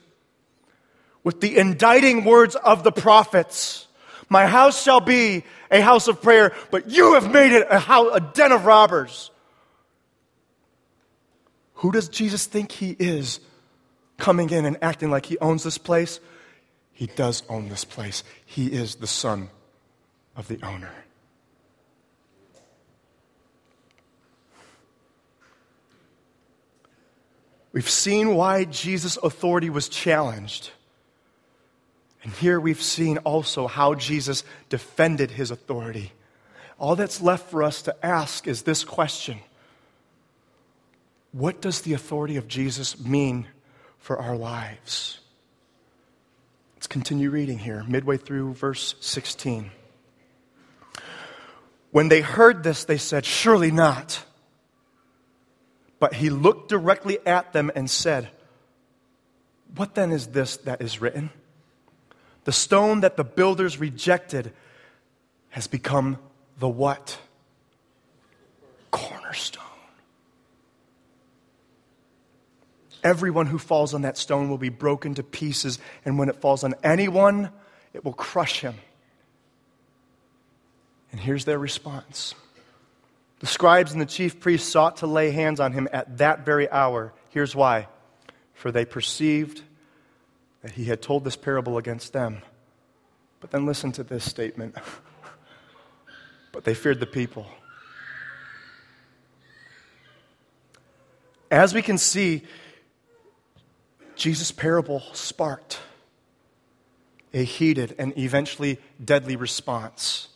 with 1.24 1.42
the 1.42 1.58
indicting 1.58 2.26
words 2.26 2.56
of 2.56 2.84
the 2.84 2.92
prophets. 2.92 3.88
My 4.30 4.46
house 4.46 4.82
shall 4.82 5.02
be 5.02 5.44
a 5.72 5.82
house 5.82 6.08
of 6.08 6.22
prayer, 6.22 6.54
but 6.70 6.90
you 6.90 7.16
have 7.16 7.32
made 7.32 7.52
it 7.52 7.68
a, 7.70 7.80
house, 7.80 8.12
a 8.14 8.20
den 8.20 8.52
of 8.52 8.66
robbers. 8.66 9.32
Who 11.76 11.92
does 11.92 12.10
Jesus 12.10 12.46
think 12.46 12.72
he 12.72 12.96
is 13.00 13.40
coming 14.18 14.50
in 14.52 14.66
and 14.66 14.78
acting 14.82 15.10
like 15.10 15.26
he 15.26 15.38
owns 15.40 15.64
this 15.64 15.78
place? 15.78 16.20
He 16.94 17.08
does 17.08 17.44
own 17.50 17.70
this 17.70 17.86
place. 17.86 18.24
He 18.46 18.68
is 18.68 18.96
the 18.96 19.08
Son 19.08 19.50
of 20.36 20.48
the 20.48 20.60
owner. 20.64 20.92
We've 27.72 27.90
seen 27.90 28.36
why 28.36 28.66
Jesus' 28.66 29.18
authority 29.18 29.70
was 29.70 29.90
challenged. 29.90 30.72
And 32.30 32.38
here 32.38 32.60
we've 32.60 32.80
seen 32.80 33.18
also 33.18 33.66
how 33.66 33.96
Jesus 33.96 34.44
defended 34.70 35.32
his 35.32 35.50
authority. 35.50 36.12
All 36.78 36.96
that's 36.96 37.22
left 37.22 37.50
for 37.50 37.64
us 37.64 37.82
to 37.82 38.06
ask 38.06 38.48
is 38.48 38.62
this 38.62 38.84
question 38.84 39.40
What 41.32 41.60
does 41.60 41.82
the 41.82 41.94
authority 41.94 42.36
of 42.36 42.48
Jesus 42.48 43.00
mean 43.00 43.48
for 43.98 44.20
our 44.20 44.38
lives? 44.38 45.22
Let's 46.76 46.86
continue 46.86 47.32
reading 47.32 47.58
here, 47.58 47.84
midway 47.88 48.18
through 48.18 48.54
verse 48.54 48.94
16. 49.00 49.72
When 51.90 52.10
they 52.10 52.22
heard 52.22 52.62
this, 52.62 52.84
they 52.84 53.00
said, 53.00 53.26
Surely 53.26 53.72
not. 53.72 54.24
But 55.98 56.14
he 56.14 56.30
looked 56.30 56.70
directly 56.70 57.18
at 57.26 57.54
them 57.54 57.72
and 57.74 57.90
said, 57.90 58.30
What 59.76 59.96
then 59.96 60.12
is 60.12 60.28
this 60.28 60.58
that 60.58 60.84
is 60.84 61.02
written? 61.02 61.32
The 62.50 62.54
stone 62.54 63.02
that 63.02 63.16
the 63.16 63.24
builders 63.24 63.80
rejected 63.80 64.52
has 65.50 65.68
become 65.68 66.18
the 66.58 66.68
what? 66.68 67.20
Cornerstone. 68.90 69.62
Everyone 73.04 73.46
who 73.46 73.60
falls 73.60 73.94
on 73.94 74.02
that 74.02 74.18
stone 74.18 74.50
will 74.50 74.58
be 74.58 74.70
broken 74.70 75.14
to 75.14 75.22
pieces, 75.22 75.78
and 76.04 76.18
when 76.18 76.28
it 76.28 76.38
falls 76.42 76.64
on 76.64 76.74
anyone, 76.84 77.52
it 77.94 78.04
will 78.04 78.14
crush 78.14 78.62
him. 78.62 78.74
And 81.12 81.22
here's 81.22 81.46
their 81.46 81.60
response 81.60 82.34
The 83.42 83.46
scribes 83.46 83.92
and 83.92 84.02
the 84.02 84.08
chief 84.08 84.40
priests 84.40 84.68
sought 84.68 84.98
to 84.98 85.06
lay 85.06 85.30
hands 85.30 85.60
on 85.60 85.74
him 85.74 85.88
at 85.94 86.18
that 86.18 86.48
very 86.48 86.68
hour. 86.72 87.14
Here's 87.30 87.56
why 87.56 87.90
for 88.56 88.72
they 88.72 88.86
perceived 88.86 89.62
that 90.62 90.72
he 90.72 90.86
had 90.86 91.02
told 91.02 91.24
this 91.24 91.36
parable 91.36 91.78
against 91.78 92.14
them. 92.14 92.42
But 93.40 93.52
then 93.52 93.66
listen 93.66 93.92
to 93.94 94.04
this 94.04 94.26
statement. 94.26 94.76
but 96.52 96.64
they 96.64 96.74
feared 96.74 97.00
the 97.00 97.06
people. 97.06 97.48
As 101.52 101.74
we 101.74 101.82
can 101.82 101.98
see, 101.98 102.44
Jesus' 104.16 104.52
parable 104.52 105.02
sparked 105.14 105.80
a 107.34 107.44
heated 107.44 107.96
and 107.98 108.18
eventually 108.18 108.80
deadly 109.04 109.36
response. 109.36 110.28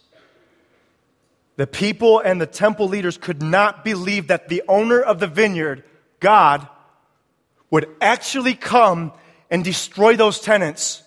The 1.55 1.67
people 1.67 2.19
and 2.19 2.41
the 2.41 2.47
temple 2.47 2.87
leaders 2.87 3.17
could 3.17 3.41
not 3.41 3.83
believe 3.83 4.27
that 4.27 4.47
the 4.47 4.63
owner 4.67 4.99
of 5.01 5.19
the 5.19 5.27
vineyard, 5.27 5.83
God, 6.19 6.67
would 7.69 7.87
actually 8.01 8.55
come 8.55 9.11
and 9.53 9.63
destroy 9.63 10.15
those 10.15 10.39
tenants, 10.39 11.03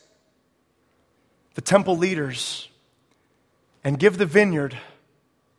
the 1.55 1.61
temple 1.61 1.97
leaders, 1.97 2.69
and 3.83 3.99
give 3.99 4.19
the 4.19 4.25
vineyard, 4.25 4.79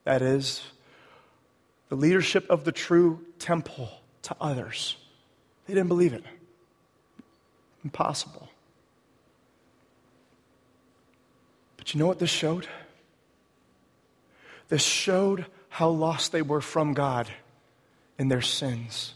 that 0.06 0.22
is, 0.22 0.64
the 1.90 1.96
leadership 1.98 2.50
of 2.50 2.64
the 2.64 2.72
true 2.72 3.20
temple 3.40 3.90
to 4.22 4.34
others. 4.40 4.96
They 5.66 5.74
didn't 5.74 5.90
believe 5.90 6.14
it. 6.14 6.24
Impossible. 7.84 8.48
But 11.76 11.94
you 11.94 12.00
know 12.00 12.08
what 12.08 12.20
this 12.20 12.30
showed? 12.30 12.70
This 14.70 14.82
showed 14.82 15.46
how 15.68 15.90
lost 15.90 16.32
they 16.32 16.42
were 16.42 16.62
from 16.62 16.94
God 16.94 17.28
in 18.18 18.30
their 18.30 18.42
sins. 18.42 19.14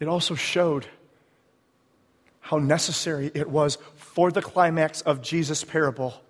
It 0.00 0.06
also 0.06 0.34
showed 0.34 0.86
how 2.44 2.58
necessary 2.58 3.30
it 3.32 3.48
was 3.48 3.78
for 3.96 4.30
the 4.30 4.42
climax 4.42 5.00
of 5.00 5.22
Jesus' 5.22 5.64
parable 5.64 6.20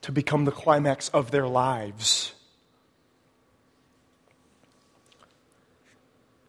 to 0.00 0.10
become 0.10 0.46
the 0.46 0.50
climax 0.50 1.10
of 1.10 1.30
their 1.30 1.46
lives. 1.46 2.32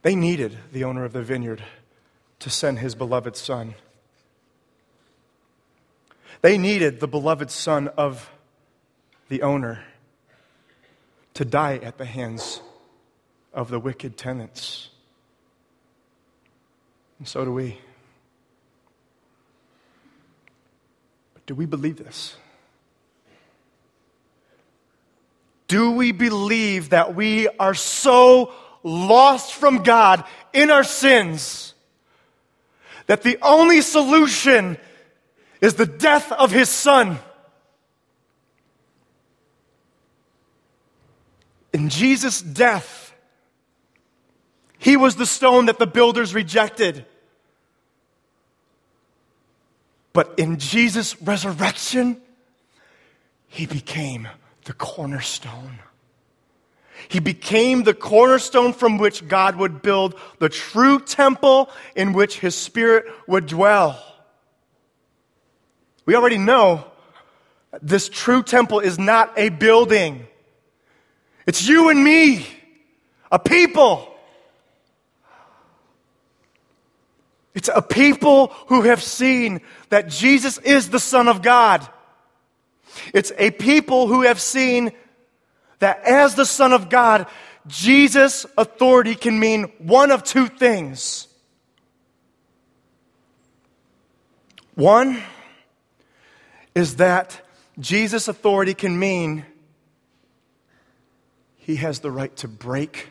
They 0.01 0.15
needed 0.15 0.57
the 0.71 0.86
owner 0.86 1.03
of 1.03 1.11
the 1.11 1.21
vineyard 1.21 1.61
to 2.39 2.49
send 2.49 2.79
his 2.79 2.95
beloved 2.95 3.36
son. 3.36 3.75
They 6.41 6.57
needed 6.57 7.01
the 7.01 7.09
beloved 7.09 7.51
son 7.51 7.89
of 7.97 8.32
the 9.27 9.41
owner 9.41 9.84
to 11.34 11.43
die 11.43 11.82
at 11.84 11.97
the 11.97 12.05
hands 12.05 12.61
of 13.53 13.69
the 13.69 13.77
wicked 13.77 14.15
tenants. 14.15 14.88
And 17.19 17.27
so 17.27 17.43
do 17.43 17.51
we. 17.51 17.77
Do 21.52 21.56
we 21.56 21.66
believe 21.66 21.97
this? 21.97 22.38
Do 25.68 25.91
we 25.91 26.14
believe 26.14 26.91
that 26.91 27.14
we 27.14 27.49
are 27.49 27.74
so 27.74 28.54
lost 28.84 29.56
from 29.56 29.84
God 29.84 30.24
in 30.54 30.72
our 30.72 30.86
sins 30.86 31.74
that 33.08 33.24
the 33.24 33.38
only 33.41 33.82
solution 33.82 34.78
is 35.60 35.74
the 35.74 35.86
death 35.86 36.32
of 36.32 36.52
his 36.52 36.70
son? 36.70 37.20
In 41.74 41.89
Jesus' 41.89 42.41
death, 42.41 43.14
he 44.78 44.95
was 44.95 45.18
the 45.18 45.26
stone 45.26 45.66
that 45.66 45.80
the 45.80 45.86
builders 45.86 46.34
rejected. 46.34 47.06
But 50.14 50.34
in 50.38 50.57
Jesus' 50.57 51.22
resurrection, 51.22 52.22
he 53.47 53.66
became 53.66 54.28
the 54.66 54.74
cornerstone. 54.74 55.80
He 57.07 57.20
became 57.20 57.84
the 57.84 57.93
cornerstone 57.93 58.74
from 58.74 58.97
which 58.97 59.28
God 59.28 59.55
would 59.55 59.82
build 59.82 60.20
the 60.39 60.49
true 60.49 60.99
temple 60.99 61.70
in 61.95 62.14
which 62.14 62.39
his 62.39 62.55
spirit 62.55 63.05
would 63.28 63.47
dwell. 63.47 64.01
We 66.05 66.16
already 66.16 66.38
know 66.38 66.86
this 67.82 68.09
true 68.09 68.43
temple 68.43 68.80
is 68.80 68.99
not 68.99 69.34
a 69.38 69.49
building. 69.49 70.28
It's 71.45 71.68
you 71.68 71.89
and 71.89 72.03
me, 72.03 72.45
a 73.32 73.39
people. 73.39 74.11
It's 77.54 77.70
a 77.74 77.82
people 77.82 78.47
who 78.68 78.84
have 78.84 79.04
seen 79.04 79.62
that 79.89 80.08
Jesus 80.08 80.58
is 80.60 80.89
the 80.89 80.99
Son 80.99 81.28
of 81.28 81.41
God. 81.41 81.88
It's 83.14 83.32
a 83.38 83.52
people 83.52 84.08
who 84.08 84.22
have 84.24 84.39
seen 84.39 84.91
that 85.80 86.02
as 86.06 86.36
the 86.36 86.45
Son 86.45 86.72
of 86.72 86.89
God, 86.89 87.28
Jesus' 87.68 88.45
authority 88.58 89.16
can 89.16 89.39
mean 89.39 89.64
one 89.80 90.12
of 90.12 90.24
two 90.24 90.47
things. 90.47 91.28
One 94.76 95.22
is 96.74 96.95
that 96.95 97.41
Jesus' 97.80 98.28
authority 98.28 98.74
can 98.74 98.97
mean 98.97 99.45
he 101.58 101.76
has 101.78 101.99
the 101.99 102.12
right 102.12 102.36
to 102.38 102.47
break 102.47 103.10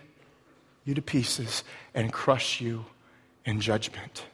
you 0.85 0.95
to 0.95 1.03
pieces 1.03 1.63
and 1.95 2.13
crush 2.13 2.61
you 2.61 2.87
in 3.45 3.61
judgment. 3.61 4.25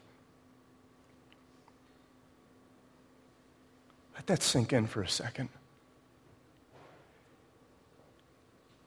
Let 4.14 4.26
that 4.26 4.42
sink 4.42 4.72
in 4.72 4.86
for 4.86 5.02
a 5.02 5.08
second. 5.08 5.48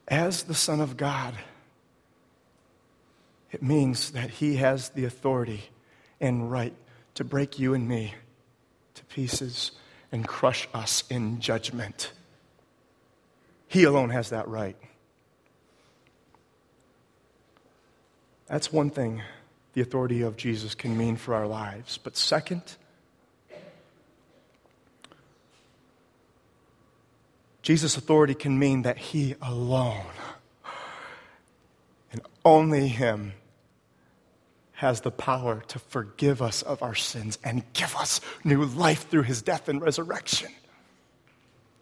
As 0.07 0.43
the 0.43 0.55
Son 0.55 0.81
of 0.81 0.97
God, 0.97 1.35
it 3.51 3.61
means 3.61 4.11
that 4.11 4.29
He 4.29 4.55
has 4.57 4.89
the 4.89 5.05
authority 5.05 5.69
and 6.19 6.51
right 6.51 6.73
to 7.15 7.23
break 7.23 7.59
you 7.59 7.73
and 7.73 7.87
me 7.87 8.15
to 8.95 9.05
pieces 9.05 9.71
and 10.11 10.27
crush 10.27 10.67
us 10.73 11.03
in 11.09 11.39
judgment. 11.39 12.11
He 13.67 13.83
alone 13.83 14.09
has 14.09 14.31
that 14.31 14.47
right. 14.47 14.75
That's 18.47 18.73
one 18.73 18.89
thing 18.89 19.21
the 19.73 19.81
authority 19.81 20.21
of 20.21 20.37
Jesus 20.37 20.75
can 20.75 20.97
mean 20.97 21.15
for 21.15 21.33
our 21.33 21.47
lives. 21.47 21.97
But 21.97 22.17
second, 22.17 22.61
Jesus' 27.61 27.97
authority 27.97 28.33
can 28.33 28.57
mean 28.57 28.81
that 28.83 28.97
He 28.97 29.35
alone 29.41 30.05
and 32.11 32.21
only 32.43 32.87
Him 32.87 33.33
has 34.73 35.01
the 35.01 35.11
power 35.11 35.61
to 35.67 35.77
forgive 35.77 36.41
us 36.41 36.61
of 36.61 36.81
our 36.81 36.95
sins 36.95 37.37
and 37.43 37.63
give 37.73 37.95
us 37.95 38.21
new 38.43 38.63
life 38.63 39.09
through 39.09 39.23
His 39.23 39.41
death 39.41 39.67
and 39.67 39.81
resurrection. 39.81 40.49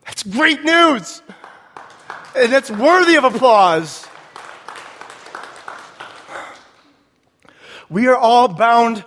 That's 0.06 0.24
great 0.24 0.64
news! 0.64 1.22
And 2.36 2.54
it's 2.54 2.70
worthy 2.70 3.16
of 3.16 3.24
applause. 3.24 4.08
We 7.90 8.08
are 8.08 8.18
all 8.18 8.48
bound 8.48 9.04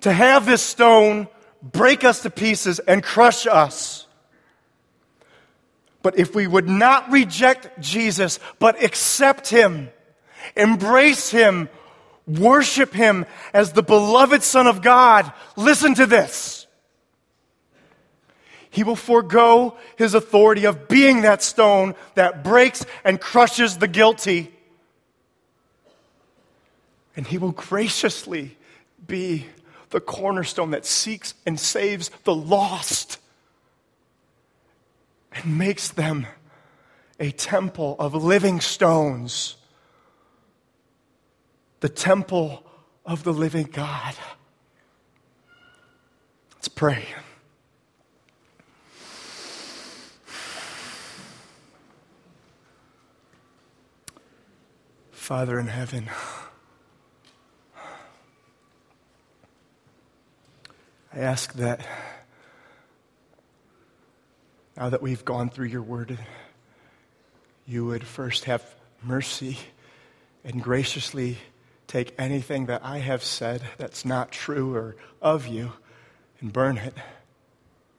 to 0.00 0.12
have 0.12 0.46
this 0.46 0.62
stone 0.62 1.28
break 1.62 2.04
us 2.04 2.22
to 2.22 2.30
pieces 2.30 2.78
and 2.78 3.02
crush 3.02 3.46
us. 3.46 4.06
But 6.02 6.18
if 6.18 6.34
we 6.34 6.46
would 6.46 6.68
not 6.68 7.10
reject 7.10 7.80
Jesus, 7.80 8.38
but 8.58 8.82
accept 8.82 9.48
him, 9.48 9.90
embrace 10.56 11.30
him, 11.30 11.68
worship 12.26 12.92
him 12.92 13.26
as 13.52 13.72
the 13.72 13.82
beloved 13.82 14.42
Son 14.42 14.66
of 14.66 14.82
God, 14.82 15.32
listen 15.56 15.94
to 15.94 16.06
this. 16.06 16.66
He 18.70 18.84
will 18.84 18.96
forego 18.96 19.76
his 19.96 20.14
authority 20.14 20.66
of 20.66 20.86
being 20.86 21.22
that 21.22 21.42
stone 21.42 21.94
that 22.14 22.44
breaks 22.44 22.84
and 23.04 23.20
crushes 23.20 23.78
the 23.78 23.88
guilty 23.88 24.52
and 27.16 27.26
he 27.26 27.38
will 27.38 27.52
graciously 27.52 28.56
be 29.06 29.46
the 29.90 30.00
cornerstone 30.00 30.70
that 30.72 30.84
seeks 30.84 31.34
and 31.46 31.58
saves 31.58 32.10
the 32.24 32.34
lost 32.34 33.18
and 35.32 35.58
makes 35.58 35.88
them 35.88 36.26
a 37.18 37.30
temple 37.30 37.96
of 37.98 38.14
living 38.14 38.60
stones, 38.60 39.56
the 41.80 41.88
temple 41.88 42.62
of 43.06 43.24
the 43.24 43.32
living 43.32 43.68
God. 43.72 44.14
Let's 46.54 46.68
pray. 46.68 47.06
Father 55.10 55.58
in 55.58 55.66
heaven, 55.66 56.08
I 61.16 61.20
ask 61.20 61.54
that 61.54 61.80
now 64.76 64.90
that 64.90 65.00
we've 65.00 65.24
gone 65.24 65.48
through 65.48 65.68
your 65.68 65.80
word, 65.80 66.18
you 67.66 67.86
would 67.86 68.04
first 68.04 68.44
have 68.44 68.62
mercy 69.02 69.56
and 70.44 70.62
graciously 70.62 71.38
take 71.86 72.14
anything 72.18 72.66
that 72.66 72.84
I 72.84 72.98
have 72.98 73.24
said 73.24 73.62
that's 73.78 74.04
not 74.04 74.30
true 74.30 74.74
or 74.74 74.94
of 75.22 75.46
you 75.46 75.72
and 76.42 76.52
burn 76.52 76.76
it 76.76 76.92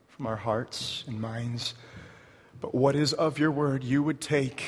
from 0.06 0.28
our 0.28 0.36
hearts 0.36 1.02
and 1.08 1.20
minds. 1.20 1.74
But 2.60 2.72
what 2.72 2.94
is 2.94 3.12
of 3.14 3.36
your 3.36 3.50
word, 3.50 3.82
you 3.82 4.00
would 4.00 4.20
take. 4.20 4.62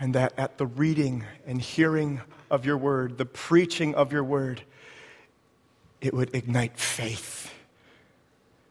And 0.00 0.16
that 0.16 0.32
at 0.36 0.58
the 0.58 0.66
reading 0.66 1.26
and 1.46 1.62
hearing 1.62 2.22
of 2.50 2.66
your 2.66 2.76
word, 2.76 3.18
the 3.18 3.24
preaching 3.24 3.94
of 3.94 4.12
your 4.12 4.24
word, 4.24 4.62
it 6.00 6.14
would 6.14 6.34
ignite 6.34 6.78
faith. 6.78 7.52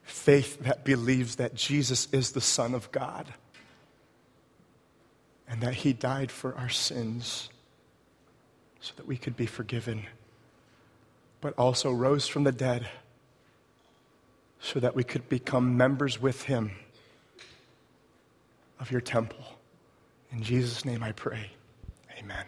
Faith 0.04 0.60
that 0.60 0.84
believes 0.84 1.36
that 1.36 1.56
Jesus 1.56 2.08
is 2.12 2.32
the 2.32 2.42
Son 2.42 2.74
of 2.74 2.92
God 2.92 3.34
and 5.48 5.62
that 5.62 5.76
He 5.76 5.94
died 5.94 6.32
for 6.32 6.56
our 6.56 6.70
sins 6.70 7.50
so 8.80 8.94
that 8.98 9.08
we 9.08 9.18
could 9.18 9.36
be 9.36 9.46
forgiven, 9.46 10.06
but 11.42 11.54
also 11.58 11.92
rose 11.92 12.28
from 12.28 12.44
the 12.44 12.52
dead 12.52 12.88
so 14.60 14.80
that 14.80 14.96
we 14.96 15.04
could 15.04 15.30
become 15.30 15.78
members 15.78 16.22
with 16.22 16.44
Him 16.44 16.72
of 18.80 18.92
your 18.92 19.02
temple. 19.02 19.44
In 20.32 20.44
Jesus' 20.44 20.86
name 20.86 21.04
I 21.04 21.12
pray. 21.12 21.52
Amen. 22.18 22.46